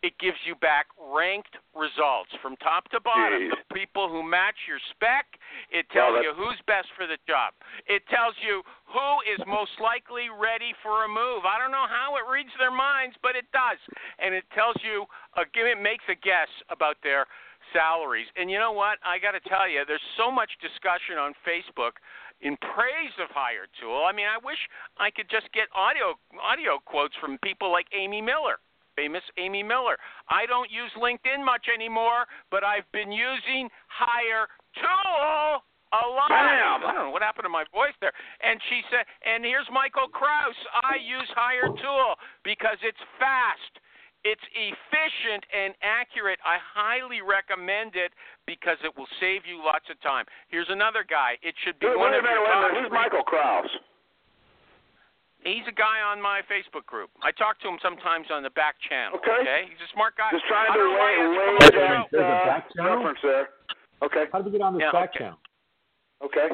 [0.04, 3.40] it gives you back ranked results from top to bottom.
[3.40, 3.56] Jeez.
[3.56, 5.26] The people who match your spec.
[5.72, 7.54] It tells that's- you who's best for the job.
[7.88, 11.46] It tells you who is most likely ready for a move.
[11.48, 13.80] I don't know how it reads their minds, but it does,
[14.20, 15.08] and it tells you.
[15.36, 17.26] Uh, it makes a guess about their
[17.72, 18.28] salaries.
[18.36, 19.00] And you know what?
[19.04, 21.98] I got to tell you, there's so much discussion on Facebook
[22.44, 24.04] in praise of Hiretual.
[24.04, 24.60] I mean, I wish
[25.00, 28.60] I could just get audio audio quotes from people like Amy Miller,
[28.96, 29.96] famous Amy Miller.
[30.30, 35.64] I don't use LinkedIn much anymore, but I've been using Hire Tool
[35.96, 36.30] a lot.
[36.30, 36.84] Bam!
[36.84, 38.14] I don't know what happened to my voice there.
[38.44, 40.58] And she said, and here's Michael Kraus.
[40.84, 43.80] I use Hiretual because it's fast.
[44.24, 46.40] It's efficient and accurate.
[46.48, 48.16] I highly recommend it
[48.48, 50.24] because it will save you lots of time.
[50.48, 51.36] Here's another guy.
[51.44, 52.88] It should be Wait, one wait a of minute, your wait a minute.
[52.88, 53.68] Who's Michael Kraus?
[55.44, 57.12] He's a guy on my Facebook group.
[57.20, 59.20] I talk to him sometimes on the back channel.
[59.20, 59.44] Okay.
[59.44, 59.62] okay?
[59.68, 60.32] He's a smart guy.
[60.32, 61.92] Just trying to don't know why he weigh, hasn't weigh come on There's a- that
[61.92, 62.08] show.
[62.16, 62.96] there's a uh, back channel?
[62.96, 63.46] reference there.
[64.08, 64.24] Okay.
[64.32, 65.20] How did we get on this Yeah, back okay.
[65.28, 65.40] channel?
[66.24, 66.48] Okay.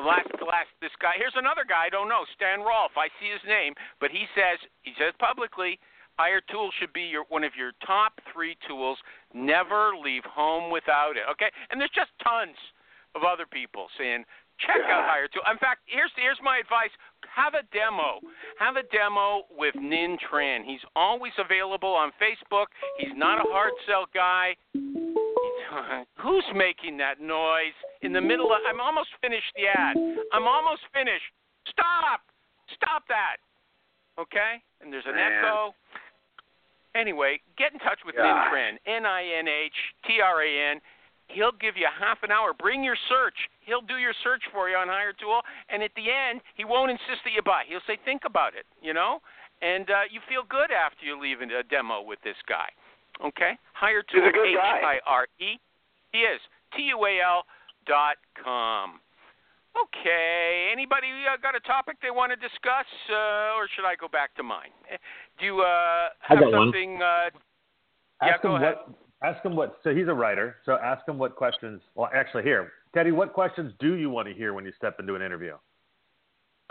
[0.00, 1.20] The last, the last, this guy.
[1.20, 1.84] Here's another guy.
[1.84, 2.96] I don't know, Stan Rolfe.
[2.96, 5.76] I see his name, but he says he says publicly,
[6.18, 8.98] Hiretual should be your one of your top three tools.
[9.32, 11.22] Never leave home without it.
[11.30, 12.58] Okay, and there's just tons
[13.14, 14.24] of other people saying,
[14.58, 15.06] check out.
[15.06, 15.46] Hire Tool.
[15.50, 16.90] In fact, here's here's my advice:
[17.30, 18.18] have a demo.
[18.58, 20.66] Have a demo with Ninh Tran.
[20.66, 22.66] He's always available on Facebook.
[22.98, 24.58] He's not a hard sell guy.
[26.22, 29.96] Who's making that noise in the middle of I'm almost finished the ad.
[30.32, 31.30] I'm almost finished.
[31.70, 32.26] Stop.
[32.74, 33.38] Stop that.
[34.18, 34.58] Okay?
[34.80, 35.44] And there's an Man.
[35.44, 35.74] echo.
[36.98, 38.26] Anyway, get in touch with God.
[38.26, 38.72] Ninh Tran.
[38.86, 40.80] N I N H T R A N.
[41.28, 42.52] He'll give you half an hour.
[42.52, 43.36] Bring your search.
[43.60, 47.20] He'll do your search for you on Hiretual, and at the end, he won't insist
[47.24, 47.64] that you buy.
[47.68, 49.20] He'll say, "Think about it," you know,
[49.62, 52.72] and uh, you feel good after you leave a demo with this guy.
[53.24, 54.22] Okay, Hiretual.
[54.22, 54.80] He's a good guy.
[54.82, 55.60] I R E.
[56.12, 56.40] He is
[56.74, 57.44] T U A L
[57.86, 59.00] dot com.
[59.76, 60.70] Okay.
[60.72, 64.34] Anybody uh, got a topic they want to discuss, uh, or should I go back
[64.36, 64.70] to mine?
[64.90, 64.96] Eh,
[65.38, 66.66] Do you uh, I have got one.
[66.66, 66.96] something?
[67.02, 67.30] Uh,
[68.22, 68.74] yeah, Ask go him ahead.
[68.86, 68.98] what.
[69.22, 69.78] Ask him what.
[69.84, 70.56] So he's a writer.
[70.64, 71.80] So ask him what questions.
[71.94, 75.14] Well, actually, here, Teddy, what questions do you want to hear when you step into
[75.14, 75.56] an interview?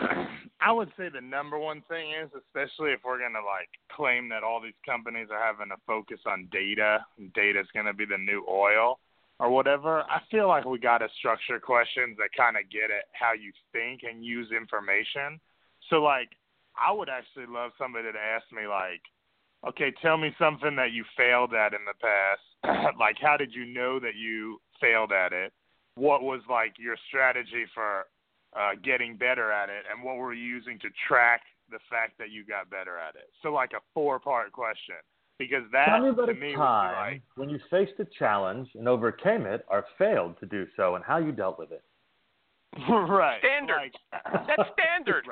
[0.60, 4.42] I would say the number one thing is, especially if we're gonna like claim that
[4.42, 8.18] all these companies are having a focus on data, and data is gonna be the
[8.18, 8.98] new oil
[9.40, 10.02] or whatever.
[10.02, 13.52] I feel like we got to structure questions that kind of get at how you
[13.72, 15.40] think and use information.
[15.90, 16.30] So like,
[16.78, 19.02] I would actually love somebody to ask me like,
[19.66, 22.96] okay, tell me something that you failed at in the past.
[22.98, 25.52] like, how did you know that you failed at it?
[25.94, 28.06] What was like your strategy for
[28.56, 32.30] uh, getting better at it, and what were you using to track the fact that
[32.30, 33.30] you got better at it?
[33.42, 34.96] So like a four part question,
[35.38, 38.06] because that Tell me about to a me time would like when you faced a
[38.18, 41.82] challenge and overcame it, or failed to do so, and how you dealt with it.
[42.88, 43.92] right Standard.
[44.12, 45.24] Like, That's standard.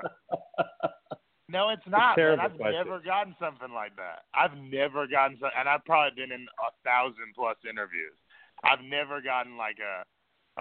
[1.48, 2.16] no, it's not.
[2.16, 2.40] Man.
[2.40, 2.72] I've question.
[2.72, 4.24] never gotten something like that.
[4.34, 8.16] I've never gotten some, and I've probably been in a thousand plus interviews.
[8.64, 10.04] I've never gotten like a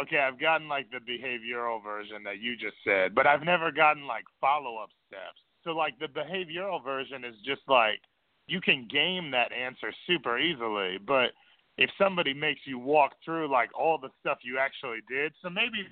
[0.02, 4.06] okay, I've gotten like the behavioral version that you just said, but I've never gotten
[4.06, 5.40] like follow up steps.
[5.64, 8.02] So like the behavioral version is just like
[8.48, 11.32] you can game that answer super easily, but
[11.78, 15.88] if somebody makes you walk through like all the stuff you actually did, so maybe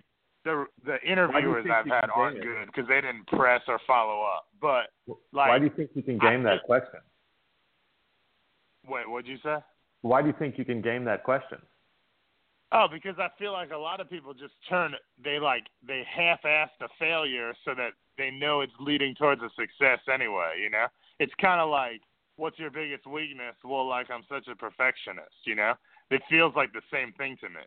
[0.46, 2.44] the the interviewers I've had aren't it?
[2.44, 4.46] good because they didn't press or follow up.
[4.62, 4.92] But
[5.32, 7.00] like, Why do you think you can game that question?
[8.88, 9.58] wait, what'd you say?
[10.02, 11.60] Why do you think you can game that question?
[12.72, 16.70] Oh, because I feel like a lot of people just turn they like they half-ass
[16.82, 20.54] a failure so that they know it's leading towards a success anyway.
[20.62, 20.88] You know,
[21.20, 22.02] it's kind of like,
[22.38, 23.56] what's your biggest weakness?
[23.64, 25.36] Well, like I'm such a perfectionist.
[25.46, 25.74] You know,
[26.12, 27.66] it feels like the same thing to me.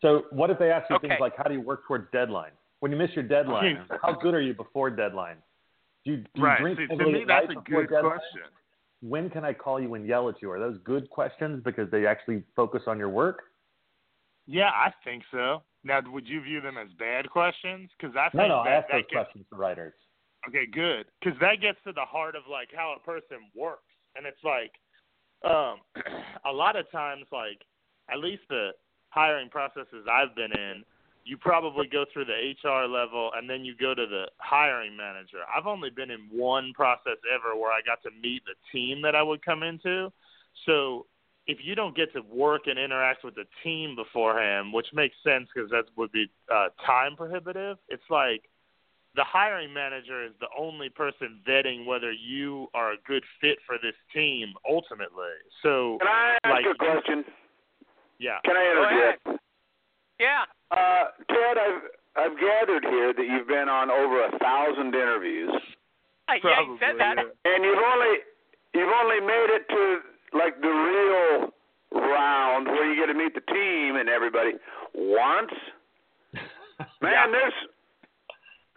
[0.00, 1.08] So what if they ask you Okay.
[1.08, 2.52] things like, how do you work towards deadline?
[2.80, 3.98] When you miss your deadline, Okay.
[4.02, 5.38] how good are you before deadline?
[6.04, 6.60] Do you, do you right.
[6.60, 8.18] drink See, to heavily me, that's a before good deadline?
[8.18, 8.42] question.
[9.00, 10.50] when can I call you and yell at you?
[10.50, 13.42] Are those good questions because they actually focus on your work?
[14.46, 15.62] Yeah, I think so.
[15.84, 17.90] Now, would you view them as bad questions?
[17.98, 19.94] Because I think no, no, that, I ask that those gets, questions to writers.
[20.48, 21.06] Okay, good.
[21.20, 24.72] Because that gets to the heart of like how a person works, and it's like,
[25.44, 25.80] um,
[26.46, 27.60] a lot of times, like
[28.10, 28.70] at least the
[29.10, 30.84] hiring processes I've been in,
[31.24, 35.38] you probably go through the HR level and then you go to the hiring manager.
[35.54, 39.14] I've only been in one process ever where I got to meet the team that
[39.14, 40.10] I would come into.
[40.64, 41.06] So
[41.46, 45.48] if you don't get to work and interact with the team beforehand, which makes sense
[45.54, 48.47] because that would be uh, time prohibitive, it's like
[49.18, 53.74] the hiring manager is the only person vetting whether you are a good fit for
[53.82, 55.34] this team ultimately.
[55.60, 57.24] So, Can I ask like, a question?
[58.20, 58.38] yeah.
[58.46, 59.18] Can I Go ahead.
[59.26, 59.42] interject?
[60.22, 60.46] Yeah.
[60.70, 61.04] Uh,
[61.34, 61.82] Ted, I've
[62.14, 65.50] I've gathered here that you've been on over a thousand interviews,
[66.28, 67.18] I, yeah, you said that.
[67.18, 68.14] and you've only
[68.74, 69.98] you've only made it to
[70.38, 71.50] like the real
[72.06, 74.52] round where you get to meet the team and everybody
[74.94, 75.50] once.
[77.02, 77.26] Man, Yeah.
[77.30, 77.54] there's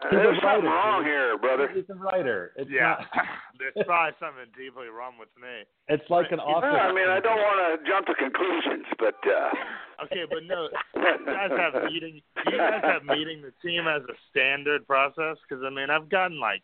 [0.10, 1.12] He's a there's something wrong dude.
[1.14, 1.70] here, brother.
[1.74, 2.54] He's a writer.
[2.58, 3.26] It's Yeah, not,
[3.60, 5.64] there's probably something deeply wrong with me.
[5.88, 6.70] it's like an Well, office.
[6.74, 9.52] Well, I mean, I don't want to jump to conclusions, but uh,
[10.10, 10.66] Okay, but no,
[10.98, 12.22] you guys have meeting.
[12.42, 15.38] Do you guys have meeting the team as a standard process?
[15.46, 16.64] Because I mean, I've gotten like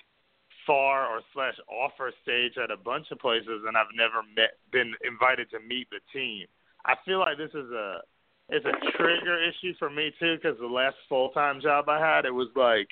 [0.65, 4.93] far or slash offer stage at a bunch of places, and I've never met been
[5.05, 6.47] invited to meet the team.
[6.85, 8.01] I feel like this is a
[8.49, 12.25] it's a trigger issue for me too, because the last full time job I had,
[12.25, 12.87] it was like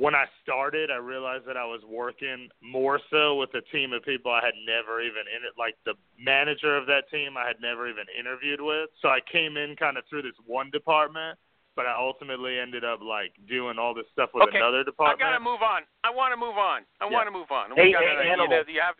[0.00, 4.02] when I started, I realized that I was working more so with a team of
[4.02, 7.60] people I had never even in it, like the manager of that team I had
[7.60, 8.88] never even interviewed with.
[9.04, 11.38] So I came in kind of through this one department,
[11.76, 15.20] but I ultimately ended up like doing all this stuff with Okay, another department.
[15.20, 15.82] I gotta move on.
[16.02, 16.88] I want to move on.
[17.00, 17.12] I Yeah.
[17.12, 17.76] want to move on.
[17.76, 18.48] Hey, we gotta, hey, Animal.
[18.72, 18.96] you have,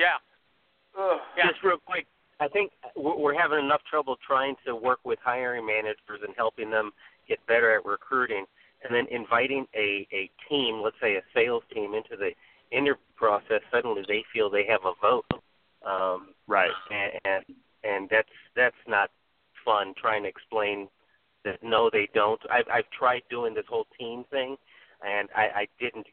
[0.00, 0.16] yeah.
[0.98, 1.20] ugh.
[1.36, 1.52] Yeah.
[1.52, 2.06] Just real quick,
[2.40, 6.70] I think we're we're having enough trouble trying to work with hiring managers and helping
[6.70, 6.90] them
[7.28, 8.46] get better at recruiting,
[8.84, 12.30] and then inviting a a team, let's say a sales team, into the
[12.76, 13.60] interview process.
[13.70, 15.26] Suddenly, they feel they have a vote,
[15.86, 16.70] um, right.
[16.90, 17.44] and, and
[17.84, 19.10] and that's that's not
[19.64, 19.94] fun.
[20.00, 20.88] Trying to explain
[21.44, 22.40] that no, they don't.
[22.50, 24.56] I've I've tried doing this whole team thing,
[25.06, 26.06] and I, I didn't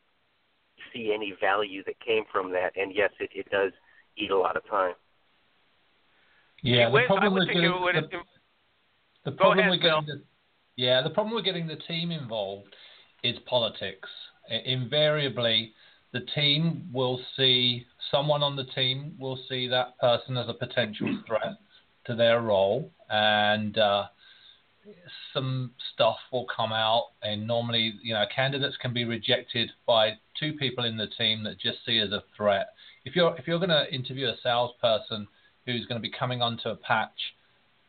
[0.94, 2.72] see any value that came from that.
[2.76, 3.72] And yes, it, it does
[4.18, 4.94] eat a lot of time.
[6.62, 7.96] Yeah, the Wiz, I problem would with think getting it would.
[7.96, 10.22] the, the problem ahead, with getting the
[10.80, 12.76] yeah the problem with getting the team involved
[13.24, 14.10] is politics.
[14.66, 15.74] Invariably,
[16.12, 21.22] the team will see someone on the team will see that person as a potential
[21.28, 21.58] threat
[22.06, 24.06] to their role, and uh,
[25.34, 27.10] some stuff will come out.
[27.22, 31.60] And normally, you know, candidates can be rejected by two people in the team that
[31.60, 32.70] just see as a threat.
[33.06, 35.28] If you're if you're going to interview a salesperson
[35.66, 37.20] who's going to be coming onto a patch,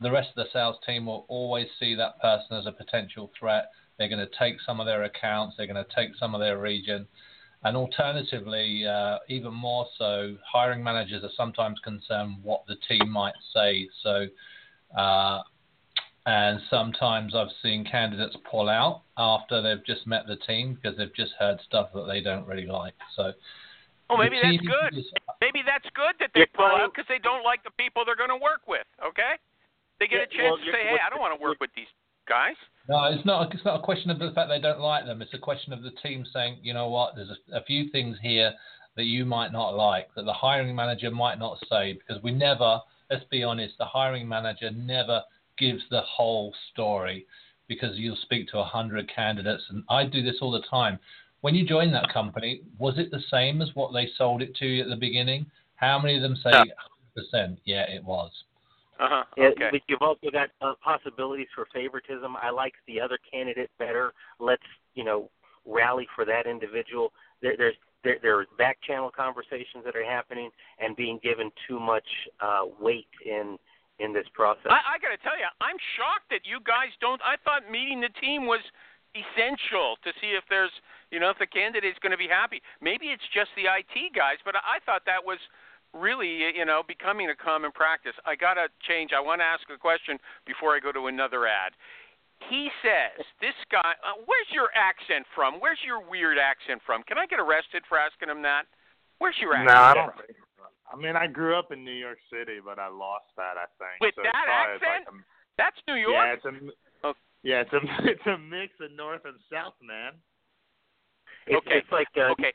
[0.01, 3.71] the rest of the sales team will always see that person as a potential threat.
[3.99, 6.59] They're going to take some of their accounts, they're going to take some of their
[6.59, 7.07] region.
[7.63, 13.35] And alternatively, uh, even more so, hiring managers are sometimes concerned what the team might
[13.55, 13.87] say.
[14.03, 14.27] So,
[14.97, 15.43] uh,
[16.25, 21.15] and sometimes I've seen candidates pull out after they've just met the team because they've
[21.15, 22.95] just heard stuff that they don't really like.
[23.17, 23.33] So,
[24.09, 24.99] Oh, maybe that's good.
[24.99, 28.17] is- Maybe that's good that they pull out because they don't like the people they're
[28.17, 28.85] going to work with.
[29.05, 29.39] Okay,
[30.01, 31.87] they get a chance well, to say, "Hey, I don't want to work with these
[32.27, 32.57] guys."
[32.89, 33.55] No, it's not.
[33.55, 35.23] It's not a question of the fact they don't like them.
[35.23, 38.17] It's a question of the team saying, you know what, there's a, a few things
[38.23, 38.53] here
[38.97, 42.81] that you might not like that the hiring manager might not say because we never.
[43.11, 45.23] Let's be honest, the hiring manager never
[45.59, 47.27] gives the whole story
[47.69, 50.99] because you'll speak to a hundred candidates, and I do this all the time.
[51.43, 54.67] When you join that company, was it the same as what they sold it to
[54.67, 55.47] you at the beginning?
[55.77, 56.75] How many of them say Yeah.
[57.17, 57.59] 100%?
[57.65, 58.31] Yeah, it was.
[59.01, 59.25] Uh huh.
[59.37, 59.69] Yeah, Okay.
[59.73, 62.37] But you've also got uh, possibilities for favoritism.
[62.37, 64.13] I like the other candidate better.
[64.39, 64.63] Let's
[64.95, 65.31] you know
[65.65, 67.13] rally for that individual.
[67.41, 72.07] There, there's there, there's back channel conversations that are happening and being given too much
[72.41, 73.57] uh, weight in
[74.01, 74.69] in this process.
[74.69, 77.21] I, I got to tell you, I'm shocked that you guys don't.
[77.25, 78.61] I thought meeting the team was
[79.13, 80.73] essential to see if there's,
[81.11, 82.63] you know, if the candidate's going to be happy.
[82.81, 85.39] Maybe it's just the IT guys, but I thought that was
[85.95, 88.15] really, you know, becoming a common practice.
[88.27, 89.11] I got to change.
[89.17, 91.73] I want to ask a question before I go to another ad.
[92.49, 95.61] He says, this guy, uh, where's your accent from?
[95.61, 97.03] Where's your weird accent from?
[97.05, 98.65] Can I get arrested for asking him that?
[99.19, 100.07] Where's your accent No, I from?
[100.09, 100.65] don't think so.
[100.91, 103.61] I mean, I grew up in New York City, but I lost that.
[103.61, 104.01] I think.
[104.01, 105.05] With so that accent?
[105.07, 105.25] Like a,
[105.61, 106.17] That's New York?
[106.17, 106.53] yeah, it's a
[107.03, 107.15] Oh.
[107.43, 107.81] yeah, it's a
[108.11, 110.13] it's a mix of North and South, man.
[111.47, 111.77] It's, okay.
[111.79, 112.53] it's like uh, Okay.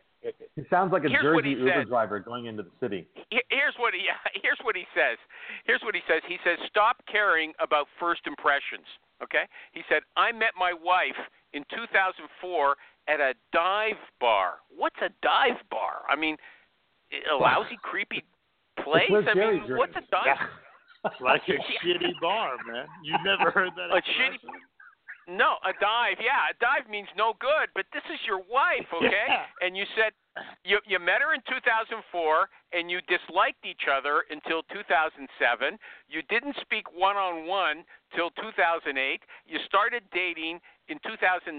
[0.22, 1.88] He sounds like a Here's Jersey Uber said.
[1.88, 3.06] driver going into the city.
[3.30, 4.04] Here's what he
[4.42, 5.16] here's what he says.
[5.64, 6.20] Here's what he says.
[6.28, 8.84] He says, "Stop caring about first impressions."
[9.22, 9.44] Okay?
[9.72, 11.16] He said, "I met my wife
[11.52, 12.76] in 2004
[13.08, 14.60] at a dive bar.
[14.68, 16.02] What's a dive bar?
[16.08, 16.36] I mean,
[17.32, 18.22] a lousy, creepy
[18.84, 19.10] place.
[19.10, 20.10] I Jerry mean, what's a drinks.
[20.12, 20.36] dive?
[21.20, 21.58] like a Yeah.
[21.96, 22.84] shitty bar, man.
[23.02, 23.88] You've never heard that?
[23.90, 24.50] A shitty- expression?
[25.30, 26.18] No, a dive.
[26.18, 27.70] Yeah, a dive means no good.
[27.74, 29.30] But this is your wife, okay?
[29.30, 29.46] Yeah.
[29.62, 30.10] And you said
[30.64, 32.02] you you met her in 2004,
[32.74, 35.78] and you disliked each other until 2007.
[36.10, 38.90] You didn't speak one on one till 2008.
[39.46, 40.58] You started dating
[40.90, 41.54] in 2009,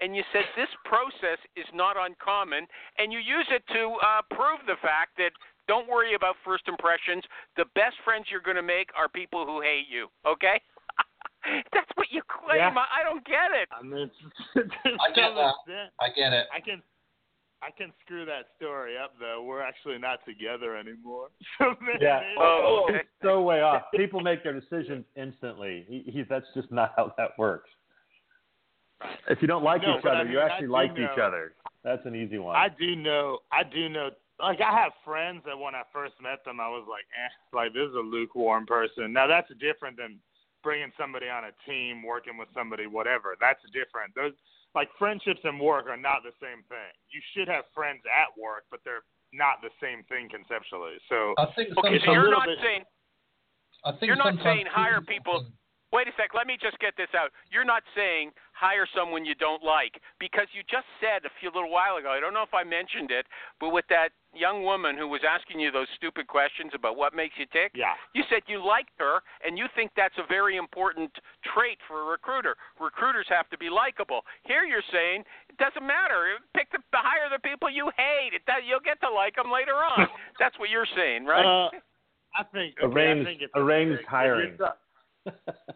[0.00, 2.68] and you said this process is not uncommon,
[3.00, 5.32] and you use it to uh, prove the fact that.
[5.66, 7.24] Don't worry about first impressions.
[7.56, 10.06] The best friends you're going to make are people who hate you.
[10.22, 10.62] Okay?
[11.72, 12.58] That's what you claim.
[12.58, 12.74] Yeah.
[12.76, 13.68] I, I don't get it.
[13.70, 14.10] I mean,
[14.54, 14.60] to
[15.00, 15.52] I get that.
[15.60, 16.46] extent, I get it.
[16.54, 16.82] I can,
[17.62, 19.42] I can screw that story up though.
[19.42, 21.28] We're actually not together anymore.
[21.58, 22.20] So maybe, Yeah.
[22.38, 23.02] Oh, okay.
[23.22, 23.82] so way off.
[23.94, 25.84] People make their decisions instantly.
[25.88, 27.70] He, he, that's just not how that works.
[29.28, 31.52] If you don't like No, each other, I mean, you actually do like each other.
[31.84, 32.56] That's an easy one.
[32.56, 34.10] I do know, I do know.
[34.40, 37.72] Like I have friends that when I first met them, I was like, eh, like
[37.72, 39.12] this is a lukewarm person.
[39.12, 40.18] Now that's different than
[40.66, 43.38] bringing somebody on a team, working with somebody, whatever.
[43.38, 44.10] That's different.
[44.18, 44.34] Those
[44.74, 46.90] like friendships and work are not the same thing.
[47.14, 50.98] You should have friends at work, but they're not the same thing conceptually.
[51.06, 52.82] So I think Okay, so you're not bit- saying.
[53.86, 55.46] I think you're not saying hire people-
[55.92, 56.34] Wait a sec.
[56.34, 57.30] Let me just get this out.
[57.48, 61.68] You're not saying hire someone you don't like because you just said a few little
[61.70, 62.08] while ago.
[62.08, 63.28] I don't know if I mentioned it,
[63.60, 67.36] but with that young woman who was asking you those stupid questions about what makes
[67.36, 71.12] you tick, yeah, you said you liked her and you think that's a very important
[71.52, 72.56] trait for a recruiter.
[72.80, 74.24] Recruiters have to be likable.
[74.48, 76.40] Here you're saying it doesn't matter.
[76.56, 78.32] Pick the hire the people you hate.
[78.32, 80.08] It does, you'll get to like them later on.
[80.40, 81.44] that's what you're saying, right?
[81.44, 81.68] Uh,
[82.36, 84.56] I think okay, I Arranged- think it's arranged hiring.
[84.56, 84.76] ta-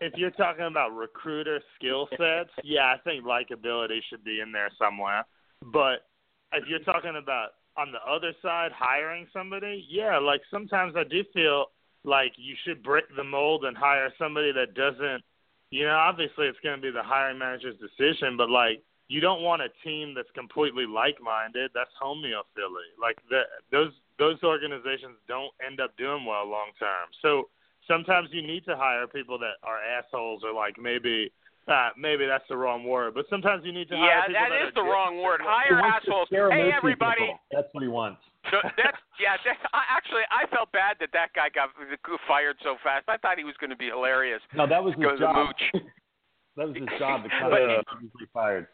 [0.01, 4.71] if you're talking about recruiter skill sets, yeah, I think likability should be in there
[4.79, 5.25] somewhere.
[5.73, 6.07] But
[6.53, 11.23] if you're talking about on the other side hiring somebody, yeah, like sometimes I do
[11.33, 11.67] feel
[12.05, 15.23] like you should break the mold and hire somebody that doesn't
[15.71, 19.43] you know, obviously it's going to be the hiring manager's decision, but like you don't
[19.43, 21.71] want a team that's completely like-minded.
[21.75, 22.95] That's homeophilia.
[23.01, 27.09] Like the, those those organizations don't end up doing well long term.
[27.23, 27.49] So
[27.91, 31.33] sometimes you need to hire people that are assholes or like maybe
[31.69, 34.49] uh, maybe that's the wrong word, but sometimes you need to yeah, hire people that
[34.49, 35.41] that is are the good- wrong word.
[35.43, 36.29] Hire wants assholes.
[36.31, 37.27] Hey, everybody.
[37.27, 37.39] people.
[37.51, 38.23] That's what he wants.
[38.51, 39.37] So that's yeah.
[39.45, 41.69] That's, I, actually, I felt bad that that guy got
[42.27, 43.05] fired so fast.
[43.09, 44.41] I thought he was going to be hilarious.
[44.57, 45.47] No, that was his Go to the job.
[45.51, 45.83] mooch.
[46.57, 47.23] That was his job.
[47.23, 48.67] The kind But- of easily fired.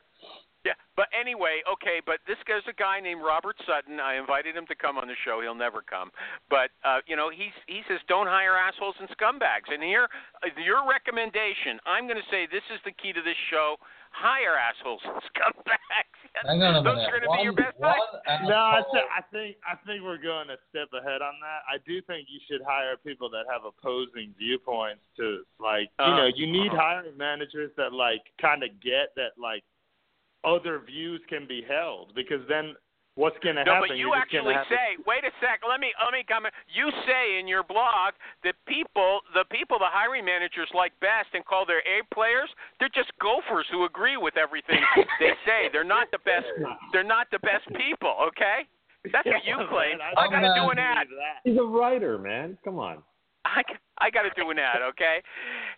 [0.67, 2.03] Yeah, but anyway, okay.
[2.03, 4.03] But this guy's a guy named Robert Sutton.
[4.03, 5.39] I invited him to come on the show.
[5.39, 6.11] He'll never come.
[6.51, 9.71] But uh, you know, he's he says don't hire assholes and scumbags.
[9.71, 10.11] And here,
[10.43, 11.79] uh, your recommendation.
[11.87, 13.77] I'm going to say this is the key to this show.
[14.11, 16.19] Hire assholes and scumbags.
[16.49, 17.11] Hang on a Those minute.
[17.15, 17.95] are going to be your best one
[18.25, 18.43] bets.
[18.49, 21.63] No, I, th- I think I think we're going a step ahead on that.
[21.69, 26.17] I do think you should hire people that have opposing viewpoints to like you Uh,
[26.17, 29.63] know you need hiring managers that like kind of get that like
[30.47, 32.75] other views can be held because then
[33.17, 33.89] what's going to No, happen?
[33.91, 36.55] but you you're actually gonna say, wait a sec, let me let me comment.
[36.69, 41.45] You say in your blog that people, the people the hiring managers like best and
[41.45, 44.79] call their A players, they're just gophers who agree with everything
[45.21, 45.69] they say.
[45.73, 46.47] They're not the best.
[46.93, 48.15] They're not the best people.
[48.31, 48.69] Okay,
[49.13, 49.99] that's what you claim.
[49.99, 51.07] man, I got to do an ad.
[51.43, 52.57] He's a writer, man.
[52.65, 53.03] Come on.
[53.47, 53.63] I,
[53.99, 55.23] I got to do an ad, okay?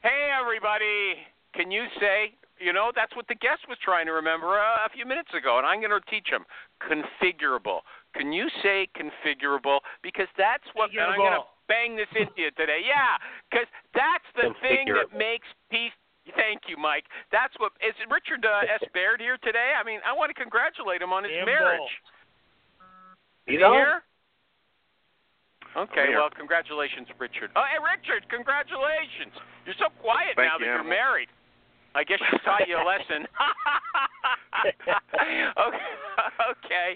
[0.03, 1.21] Hey, everybody.
[1.55, 4.91] Can you say, you know, that's what the guest was trying to remember uh, a
[4.95, 6.45] few minutes ago, and I'm going to teach him
[6.83, 7.87] configurable.
[8.15, 9.81] Can you say configurable?
[10.03, 12.81] Because that's what and I'm going to bang this into you today.
[12.83, 15.95] Yeah, because that's the thing that makes peace.
[16.37, 17.09] Thank you, Mike.
[17.33, 18.85] That's what is Richard uh, S.
[18.93, 19.73] Baird here today.
[19.73, 21.57] I mean, I want to congratulate him on his Gamble.
[21.57, 21.93] marriage.
[23.49, 23.73] You Is he know?
[23.73, 24.05] here?
[25.77, 27.53] Okay, well, congratulations, Richard.
[27.55, 29.33] Oh, hey, Richard, congratulations.
[29.65, 30.97] You're so quiet Thank now you, that you're Animal.
[30.97, 31.29] married.
[31.95, 33.26] I guess she taught you a lesson.
[35.59, 35.89] okay,
[36.51, 36.91] okay,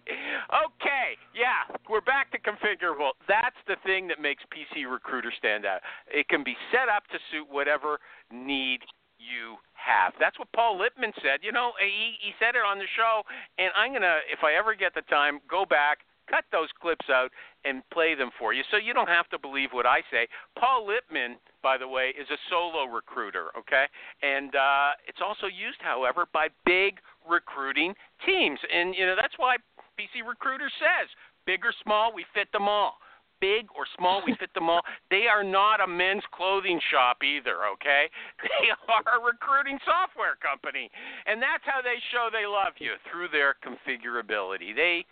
[0.52, 1.08] okay.
[1.34, 3.12] Yeah, we're back to configurable.
[3.28, 5.80] That's the thing that makes PC Recruiter stand out.
[6.08, 7.98] It can be set up to suit whatever
[8.30, 8.80] need
[9.18, 10.12] you have.
[10.18, 11.40] That's what Paul Lippman said.
[11.42, 13.22] You know, he he said it on the show,
[13.58, 17.28] and I'm gonna, if I ever get the time, go back, cut those clips out,
[17.64, 20.26] and play them for you, so you don't have to believe what I say.
[20.58, 23.52] Paul Lippman, by the way, is a solo recruiter.
[23.58, 23.84] Okay,
[24.22, 29.56] and uh, it's also used, however, by big recruiting teams, and you know that's why
[29.98, 31.08] PC Recruiter says.
[31.44, 32.98] Big or small, we fit them all.
[33.40, 34.82] Big or small, we fit them all.
[35.10, 38.06] They are not a men's clothing shop either, okay?
[38.42, 40.88] They are a recruiting software company.
[41.26, 44.74] And that's how they show they love you through their configurability.
[44.74, 45.04] They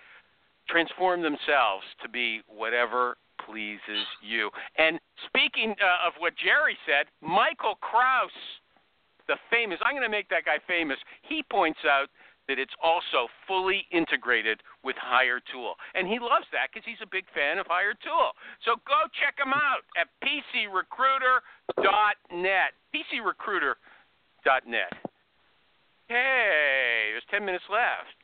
[0.71, 4.51] transform themselves to be whatever pleases you.
[4.79, 8.31] And speaking uh, of what Jerry said, Michael Kraus,
[9.29, 12.09] the famous, I'm going to make that guy famous, he points out
[12.49, 15.77] that it's also fully integrated with Hiretual.
[15.95, 18.33] And he loves that because he's a big fan of Hiretual.
[18.65, 22.73] So go check him out at pcrecruiter.net.
[22.91, 24.93] pcrecruiter.net.
[26.09, 28.19] Hey, there's 10 minutes left.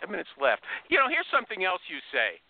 [0.00, 0.62] 10 minutes left.
[0.88, 2.40] You know, here's something else you say.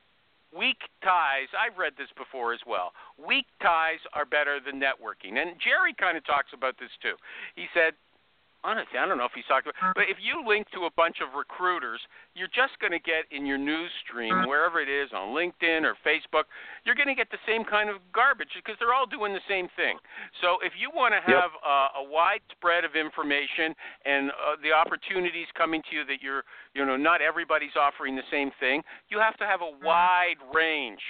[0.55, 2.93] Weak ties, I've read this before as well.
[3.19, 5.37] Weak ties are better than networking.
[5.37, 7.19] And Jerry kind of talks about this too.
[7.57, 7.99] He said,
[8.67, 11.23] honestly, I don't know if he's talked about, but if you link to a bunch
[11.23, 12.03] of recruiters,
[12.35, 15.95] you're just going to get in your news stream, wherever it is, on LinkedIn or
[16.03, 16.51] Facebook,
[16.83, 19.71] you're going to get the same kind of garbage because they're all doing the same
[19.79, 20.03] thing.
[20.43, 21.63] So if you want to have yep.
[21.63, 23.71] uh, a wide spread of information
[24.03, 26.43] and uh, the opportunities coming to you that you're,
[26.75, 31.03] you know, not everybody's offering the same thing, you have to have a wide range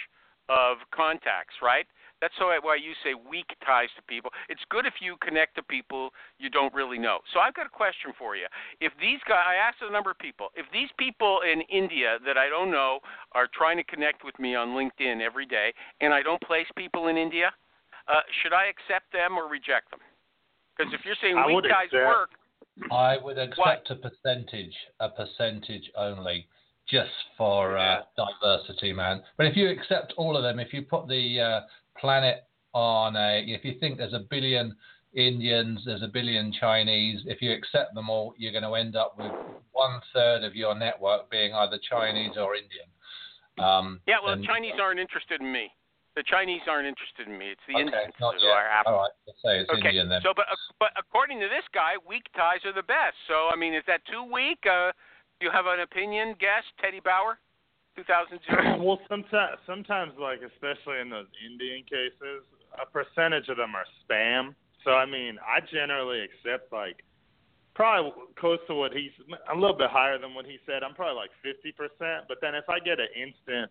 [0.49, 1.87] of contacts, right?
[2.21, 4.31] That's why you say weak ties to people.
[4.49, 7.19] It's good if you connect to people you don't really know.
[7.33, 8.47] So I've got a question for you.
[8.81, 12.39] If these guys, I asked a number of people, if these people in India that
[12.39, 13.01] I don't know
[13.33, 17.09] are trying to connect with me on LinkedIn every day, and I don't place people
[17.09, 17.53] in India,
[18.09, 20.01] uh, should I accept them or reject them?
[20.77, 22.07] Because if you're saying weak ties accept.
[22.07, 22.31] work,
[22.91, 23.91] I would accept what?
[23.91, 26.47] a percentage, a percentage only
[26.89, 29.23] just for uh, diversity, man.
[29.37, 31.61] But if you accept all of them, if you put the uh,
[32.01, 34.77] planet on a, if you think there's a billion
[35.15, 39.17] Indians, there's a billion Chinese, if you accept them all, you're going to end up
[39.17, 39.33] with
[39.73, 42.89] one third of your network being either Chinese or Indian.
[43.59, 45.73] Um, yeah, well, the Chinese aren't interested in me.
[46.17, 47.53] The Chinese aren't interested in me.
[47.53, 48.93] It's the okay, Indians who are after.
[48.93, 49.89] All right, let's say it's okay.
[49.89, 50.21] Indian then.
[50.23, 50.47] So, but
[50.81, 53.17] but according to this guy, weak ties are the best.
[53.29, 54.65] So, I mean, is that too weak?
[54.65, 54.93] Uh,
[55.41, 57.37] do you have an opinion, guess, Teddy Bauer?
[57.97, 58.83] 2002?
[58.85, 62.45] well, sometimes, sometimes, like especially in those Indian cases,
[62.81, 64.55] a percentage of them are spam.
[64.85, 67.03] So I mean, I generally accept like
[67.75, 69.13] probably close to what he's
[69.53, 70.83] a little bit higher than what he said.
[70.83, 72.25] I'm probably like 50%.
[72.29, 73.71] But then if I get an instant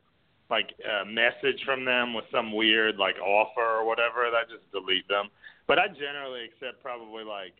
[0.49, 5.07] like a message from them with some weird like offer or whatever, I just delete
[5.07, 5.29] them.
[5.67, 7.53] But I generally accept probably like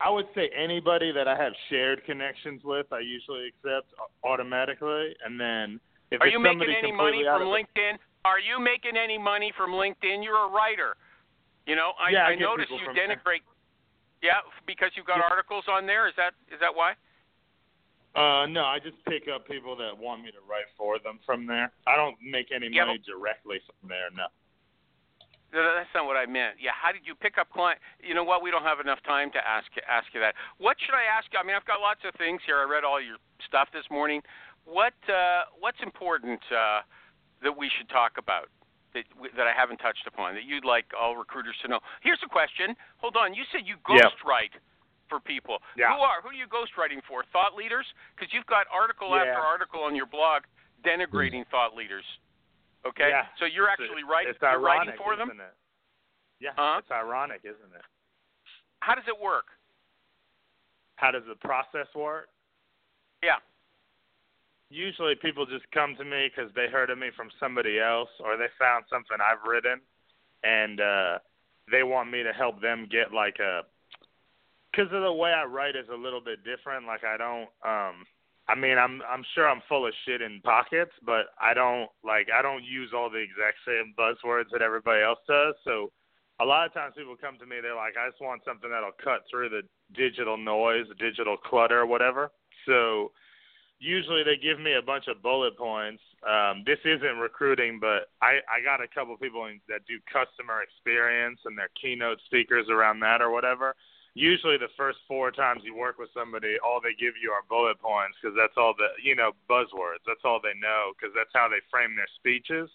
[0.00, 3.92] I would say anybody that I have shared connections with, I usually accept
[4.24, 5.16] automatically.
[5.24, 5.80] And then
[6.10, 7.96] if are you making any money from LinkedIn?
[8.24, 10.22] Are you making any money from LinkedIn?
[10.22, 10.96] You're a writer.
[11.66, 13.42] You know, I, yeah, I, I notice you denigrate.
[13.42, 14.32] There.
[14.32, 15.30] Yeah, because you've got yeah.
[15.30, 16.08] articles on there.
[16.08, 16.92] Is that is that why?
[18.16, 21.46] Uh, no, I just pick up people that want me to write for them from
[21.46, 21.70] there.
[21.86, 24.08] I don't make any yeah, money directly from there.
[24.16, 24.24] No.
[25.52, 26.58] That's not what I meant.
[26.58, 27.78] Yeah, how did you pick up client?
[28.02, 28.42] You know what?
[28.42, 30.34] We don't have enough time to ask ask you that.
[30.58, 31.38] What should I ask you?
[31.38, 32.58] I mean, I've got lots of things here.
[32.58, 33.16] I read all your
[33.46, 34.22] stuff this morning.
[34.66, 36.82] What uh, what's important uh,
[37.46, 38.50] that we should talk about
[38.92, 39.06] that
[39.38, 41.80] that I haven't touched upon that you'd like all recruiters to know?
[42.02, 42.74] Here's a question.
[42.98, 43.32] Hold on.
[43.32, 44.66] You said you ghostwrite yeah.
[45.08, 45.62] for people.
[45.78, 45.94] Yeah.
[45.94, 47.22] Who are who are you ghostwriting for?
[47.30, 47.86] Thought leaders?
[48.18, 49.30] Because you've got article yeah.
[49.30, 50.42] after article on your blog
[50.82, 52.04] denigrating thought leaders.
[52.92, 53.10] Okay.
[53.10, 53.26] Yeah.
[53.38, 54.30] So you're actually writing.
[54.30, 55.30] It's you're ironic, writing for them.
[55.30, 55.54] It?
[56.40, 56.54] Yeah.
[56.56, 56.78] Huh?
[56.78, 57.86] It's ironic, isn't it?
[58.80, 59.46] How does it work?
[60.96, 62.28] How does the process work?
[63.22, 63.40] Yeah.
[64.70, 68.36] Usually people just come to me because they heard of me from somebody else or
[68.36, 69.80] they found something I've written
[70.42, 71.18] and uh
[71.70, 73.62] they want me to help them get like a
[74.70, 76.86] because of the way I write is a little bit different.
[76.86, 78.04] Like I don't um
[78.48, 82.28] I mean, I'm I'm sure I'm full of shit in pockets, but I don't like
[82.30, 85.54] I don't use all the exact same buzzwords that everybody else does.
[85.64, 85.90] So
[86.40, 88.94] a lot of times people come to me, they're like, I just want something that'll
[89.02, 89.62] cut through the
[89.94, 92.30] digital noise, the digital clutter, whatever.
[92.66, 93.10] So
[93.80, 96.02] usually they give me a bunch of bullet points.
[96.22, 100.62] Um, this isn't recruiting, but I I got a couple people in, that do customer
[100.62, 103.74] experience and they're keynote speakers around that or whatever
[104.16, 107.76] usually the first four times you work with somebody, all they give you are bullet
[107.78, 110.00] points because that's all the you know buzzwords.
[110.08, 112.72] That's all they know because that's how they frame their speeches.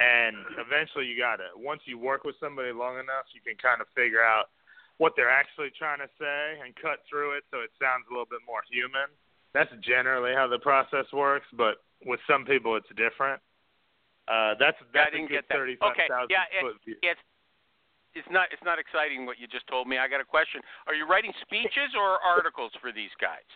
[0.00, 3.84] And eventually, you got to once you work with somebody long enough, you can kind
[3.84, 4.48] of figure out
[4.96, 8.28] what they're actually trying to say and cut through it so it sounds a little
[8.28, 9.12] bit more human.
[9.52, 13.40] That's generally how the process works, but with some people it's different.
[14.28, 15.56] Uh, that's that's I didn't a good get that.
[15.60, 16.40] thirty-five thousand okay.
[16.40, 16.96] yeah, foot view.
[17.02, 17.20] It's
[18.14, 19.98] it's not it's not exciting what you just told me.
[19.98, 20.60] I got a question.
[20.86, 23.46] Are you writing speeches or articles for these guys?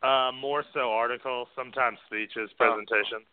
[0.00, 3.28] Uh, more so articles, sometimes speeches, presentations.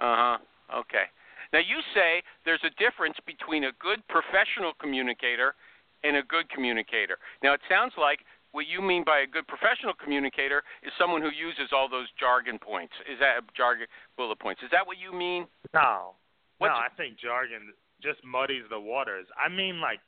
[0.00, 0.38] Uh huh.
[0.80, 1.06] Okay.
[1.52, 5.54] Now you say there's a difference between a good professional communicator
[6.02, 7.20] and a good communicator.
[7.44, 11.32] Now it sounds like what you mean by a good professional communicator is someone who
[11.32, 12.92] uses all those jargon points.
[13.04, 13.86] Is that jargon
[14.16, 14.64] bullet points?
[14.64, 15.44] Is that what you mean?
[15.72, 16.16] No.
[16.56, 19.26] What's no, I think jargon just muddies the waters.
[19.38, 20.00] I mean like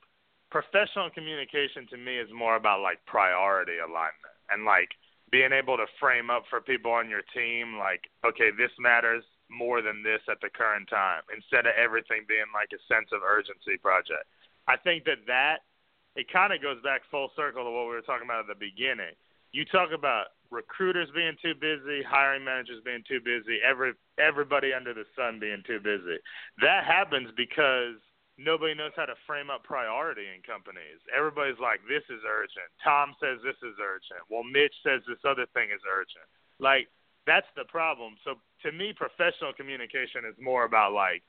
[0.51, 4.91] professional communication to me is more about like priority alignment and like
[5.33, 9.83] being able to frame up for people on your team like okay this matters more
[9.83, 13.77] than this at the current time instead of everything being like a sense of urgency
[13.81, 14.25] project.
[14.67, 15.67] I think that that
[16.17, 18.59] it kind of goes back full circle to what we were talking about at the
[18.59, 19.13] beginning.
[19.53, 24.95] You talk about recruiters being too busy, hiring managers being too busy, every everybody under
[24.95, 26.19] the sun being too busy.
[26.61, 27.99] That happens because
[28.39, 31.01] nobody knows how to frame up priority in companies.
[31.15, 34.23] Everybody's like, "This is urgent." Tom says this is urgent.
[34.29, 36.27] Well, Mitch says this other thing is urgent.
[36.59, 36.89] Like
[37.27, 38.17] that's the problem.
[38.25, 41.23] So to me, professional communication is more about like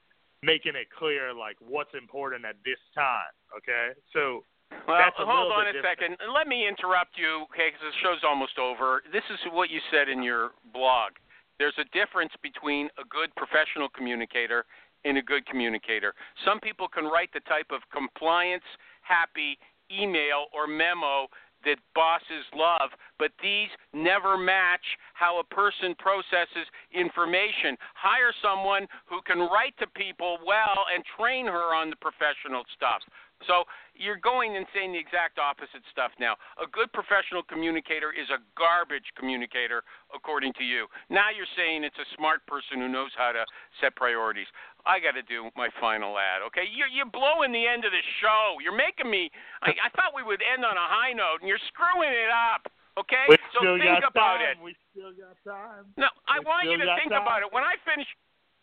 [0.44, 3.34] making it clear like what's important at this time.
[3.58, 4.44] Okay, so.
[4.88, 6.18] Well, that's a hold on a different.
[6.20, 6.34] second.
[6.34, 9.02] Let me interrupt you, okay, because the show's almost over.
[9.12, 11.14] This is what you said in your blog.
[11.58, 14.66] There's a difference between a good professional communicator
[15.06, 16.14] and a good communicator.
[16.44, 18.66] Some people can write the type of compliance
[19.02, 19.58] happy
[19.92, 21.28] email or memo
[21.66, 27.78] that bosses love, but these never match how a person processes information.
[27.94, 33.02] Hire someone who can write to people well and train her on the professional stuff.
[33.44, 36.40] So you're going and saying the exact opposite stuff now.
[36.56, 39.84] A good professional communicator is a garbage communicator,
[40.16, 40.88] according to you.
[41.12, 43.44] Now you're saying it's a smart person who knows how to
[43.84, 44.48] set priorities.
[44.86, 46.70] I got to do my final ad, okay?
[46.70, 48.62] You're, you're blowing the end of the show.
[48.62, 49.34] You're making me.
[49.66, 52.70] I, I thought we would end on a high note, and you're screwing it up,
[53.02, 53.26] okay?
[53.30, 54.62] We so think about time.
[54.62, 54.62] it.
[54.62, 55.90] We still got time.
[55.98, 57.26] No, I We want you to think time.
[57.26, 57.50] about it.
[57.50, 58.06] When I finish,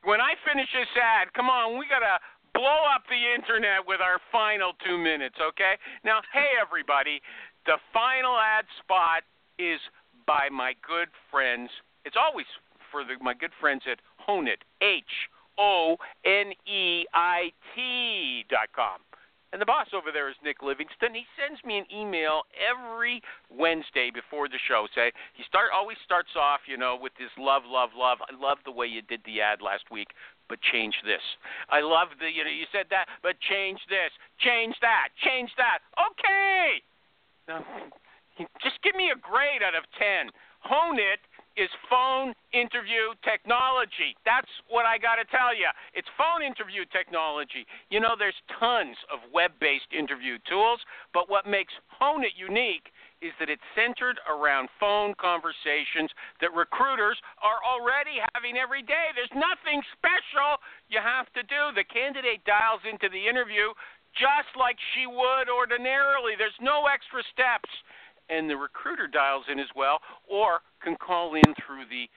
[0.07, 2.23] when I finish this ad, come on, we gotta
[2.55, 5.75] blow up the internet with our final two minutes, okay?
[6.07, 7.19] Now, hey everybody,
[7.67, 9.27] the final ad spot
[9.59, 9.81] is
[10.27, 11.71] by my good friends.
[12.05, 12.47] It's always
[12.91, 15.29] for the, my good friends at Honeit, H
[15.59, 19.01] O N E I T dot com.
[19.53, 21.13] And the boss over there is Nick Livingston.
[21.13, 23.21] He sends me an email every
[23.53, 24.89] Wednesday before the show.
[24.97, 28.25] Say he start always starts off, you know, with this love, love, love.
[28.25, 30.09] I love the way you did the ad last week,
[30.49, 31.21] but change this.
[31.69, 34.09] I love the, you know, you said that, but change this,
[34.41, 35.85] change that, change that.
[36.01, 36.81] Okay.
[37.45, 37.61] Now,
[38.65, 40.33] just give me a grade out of ten.
[40.65, 41.21] Honeit
[41.57, 44.17] is phone interview technology.
[44.25, 45.69] That's what I got to tell you.
[45.93, 47.67] It's phone interview technology.
[47.91, 50.81] You know, there's tons of web based interview tools,
[51.13, 56.11] but what makes Honeit unique is that it's centered around phone conversations
[56.43, 59.15] that recruiters are already having every day.
[59.15, 60.59] There's nothing special
[60.91, 61.71] you have to do.
[61.77, 63.71] The candidate dials into the interview
[64.13, 67.71] just like she would ordinarily, there's no extra steps
[68.33, 72.09] and the recruiter dials in as well, or can call in through the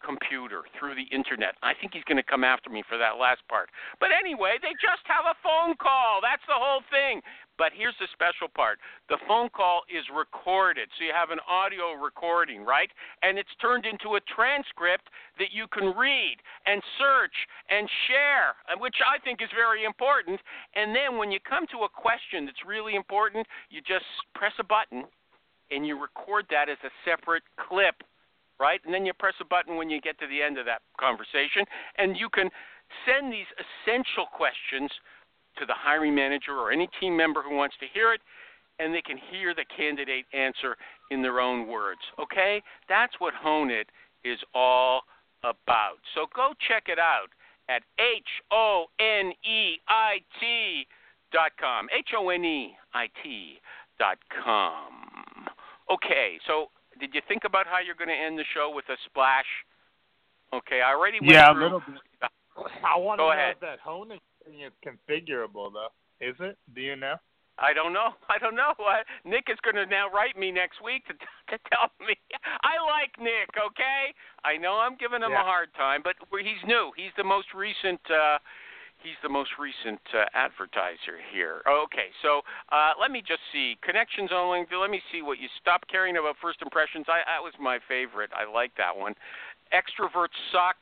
[0.00, 1.54] computer, through the internet.
[1.62, 3.68] I think he's going to come after me for that last part.
[4.00, 6.20] But anyway, they just have a phone call.
[6.24, 7.20] That's the whole thing.
[7.60, 8.80] But here's the special part
[9.12, 10.88] the phone call is recorded.
[10.96, 12.88] So you have an audio recording, right?
[13.20, 17.36] And it's turned into a transcript that you can read and search
[17.68, 20.40] and share, which I think is very important.
[20.74, 24.64] And then when you come to a question that's really important, you just press a
[24.64, 25.04] button
[25.70, 28.02] and you record that as a separate clip,
[28.58, 28.80] right?
[28.84, 31.64] And then you press a button when you get to the end of that conversation,
[31.98, 32.50] and you can
[33.06, 34.90] send these essential questions
[35.58, 38.20] to the hiring manager or any team member who wants to hear it,
[38.78, 40.76] and they can hear the candidate answer
[41.10, 42.00] in their own words.
[42.18, 42.62] Okay?
[42.88, 43.86] That's what Honeit
[44.24, 45.02] is all
[45.42, 45.98] about.
[46.14, 47.28] So go check it out
[47.68, 50.86] at H O N E I T
[51.32, 51.88] dot com.
[51.96, 53.58] H O N E I T
[53.98, 55.09] dot com.
[55.90, 56.66] Okay, so
[56.98, 59.48] did you think about how you're going to end the show with a splash?
[60.52, 61.98] Okay, I already went Yeah, a little bit.
[62.84, 63.54] I want to Go know ahead.
[63.54, 65.90] if that hone thing is configurable though.
[66.20, 66.58] Is it?
[66.74, 67.14] Do you know?
[67.58, 68.10] I don't know.
[68.28, 68.72] I don't know.
[68.78, 71.14] Uh, Nick is going to now write me next week to
[71.50, 72.14] to tell me.
[72.62, 73.50] I like Nick.
[73.56, 74.12] Okay,
[74.44, 75.42] I know I'm giving him Yeah.
[75.42, 76.90] a hard time, but he's new.
[76.96, 78.00] He's the most recent.
[78.10, 78.38] Uh,
[79.02, 81.62] he's the most recent uh, advertiser here.
[81.66, 82.42] Okay, so
[82.72, 84.64] uh, let me just see connections only.
[84.70, 87.06] Let me see what you stop caring about first impressions.
[87.08, 88.30] I that was my favorite.
[88.36, 89.14] I like that one.
[89.72, 90.76] Extroverts suck.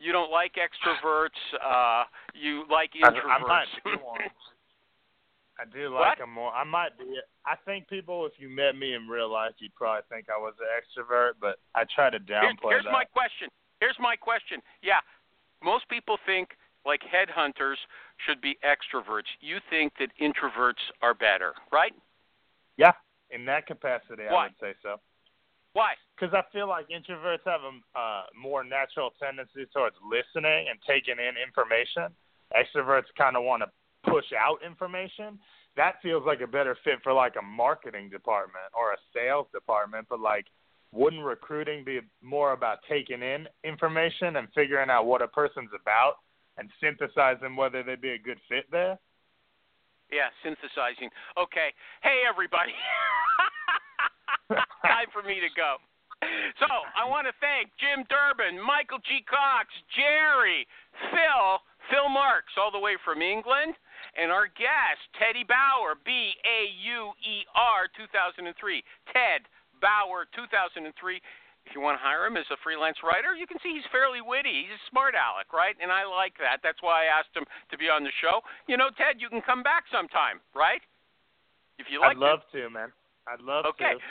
[0.00, 1.38] You don't like extroverts.
[1.60, 2.04] Uh,
[2.34, 3.74] you like I, I introverts.
[5.60, 6.18] I do like What?
[6.18, 6.52] them more.
[6.52, 7.04] I might be.
[7.44, 10.54] I think people, if you met me in real life, you'd probably think I was
[10.56, 12.88] an extrovert, but I try to downplay here's that.
[12.88, 13.48] Here's my question.
[13.80, 14.62] Here's my question.
[14.82, 15.04] Yeah,
[15.62, 17.76] most people think like headhunters
[18.26, 19.28] should be extroverts.
[19.40, 21.92] You think that introverts are better, right?
[22.76, 22.92] Yeah,
[23.30, 24.96] in that capacity, I would say so.
[25.72, 25.92] Why?
[26.18, 31.14] Because I feel like introverts have a uh, more natural tendency towards listening and taking
[31.14, 32.12] in information.
[32.52, 35.38] Extroverts kind of want to push out information.
[35.76, 40.06] That feels like a better fit for like a marketing department or a sales department.
[40.10, 40.46] But like,
[40.92, 46.14] wouldn't recruiting be more about taking in information and figuring out what a person's about
[46.60, 49.00] and synthesizing whether they'd be a good fit there?
[50.12, 51.08] Yeah, synthesizing.
[51.40, 51.72] Okay.
[52.04, 52.76] Hey, everybody.
[54.84, 55.80] Time for me to go.
[56.60, 59.24] So I want to thank Jim Durbin, Michael G.
[59.24, 60.68] Cox, Jerry,
[61.08, 63.72] Phil, Phil Marks, all the way from England,
[64.20, 68.52] and our guest, Teddy Bauer, B A U E R 2003.
[69.08, 69.48] Ted
[69.80, 70.92] Bauer 2003.
[71.70, 74.18] If you want to hire him as a freelance writer, you can see he's fairly
[74.18, 74.66] witty.
[74.66, 75.78] He's a smart aleck, right?
[75.78, 76.58] And I like that.
[76.66, 78.42] That's why I asked him to be on the show.
[78.66, 80.82] You know, Ted, you can come back sometime, right?
[81.78, 82.90] If you like I'd love to, man.
[83.30, 83.84] I'd love Okay.
[83.84, 83.90] to.
[84.02, 84.04] Okay.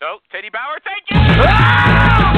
[0.00, 1.20] So, Teddy Bauer, thank you.
[1.44, 2.32] Ah!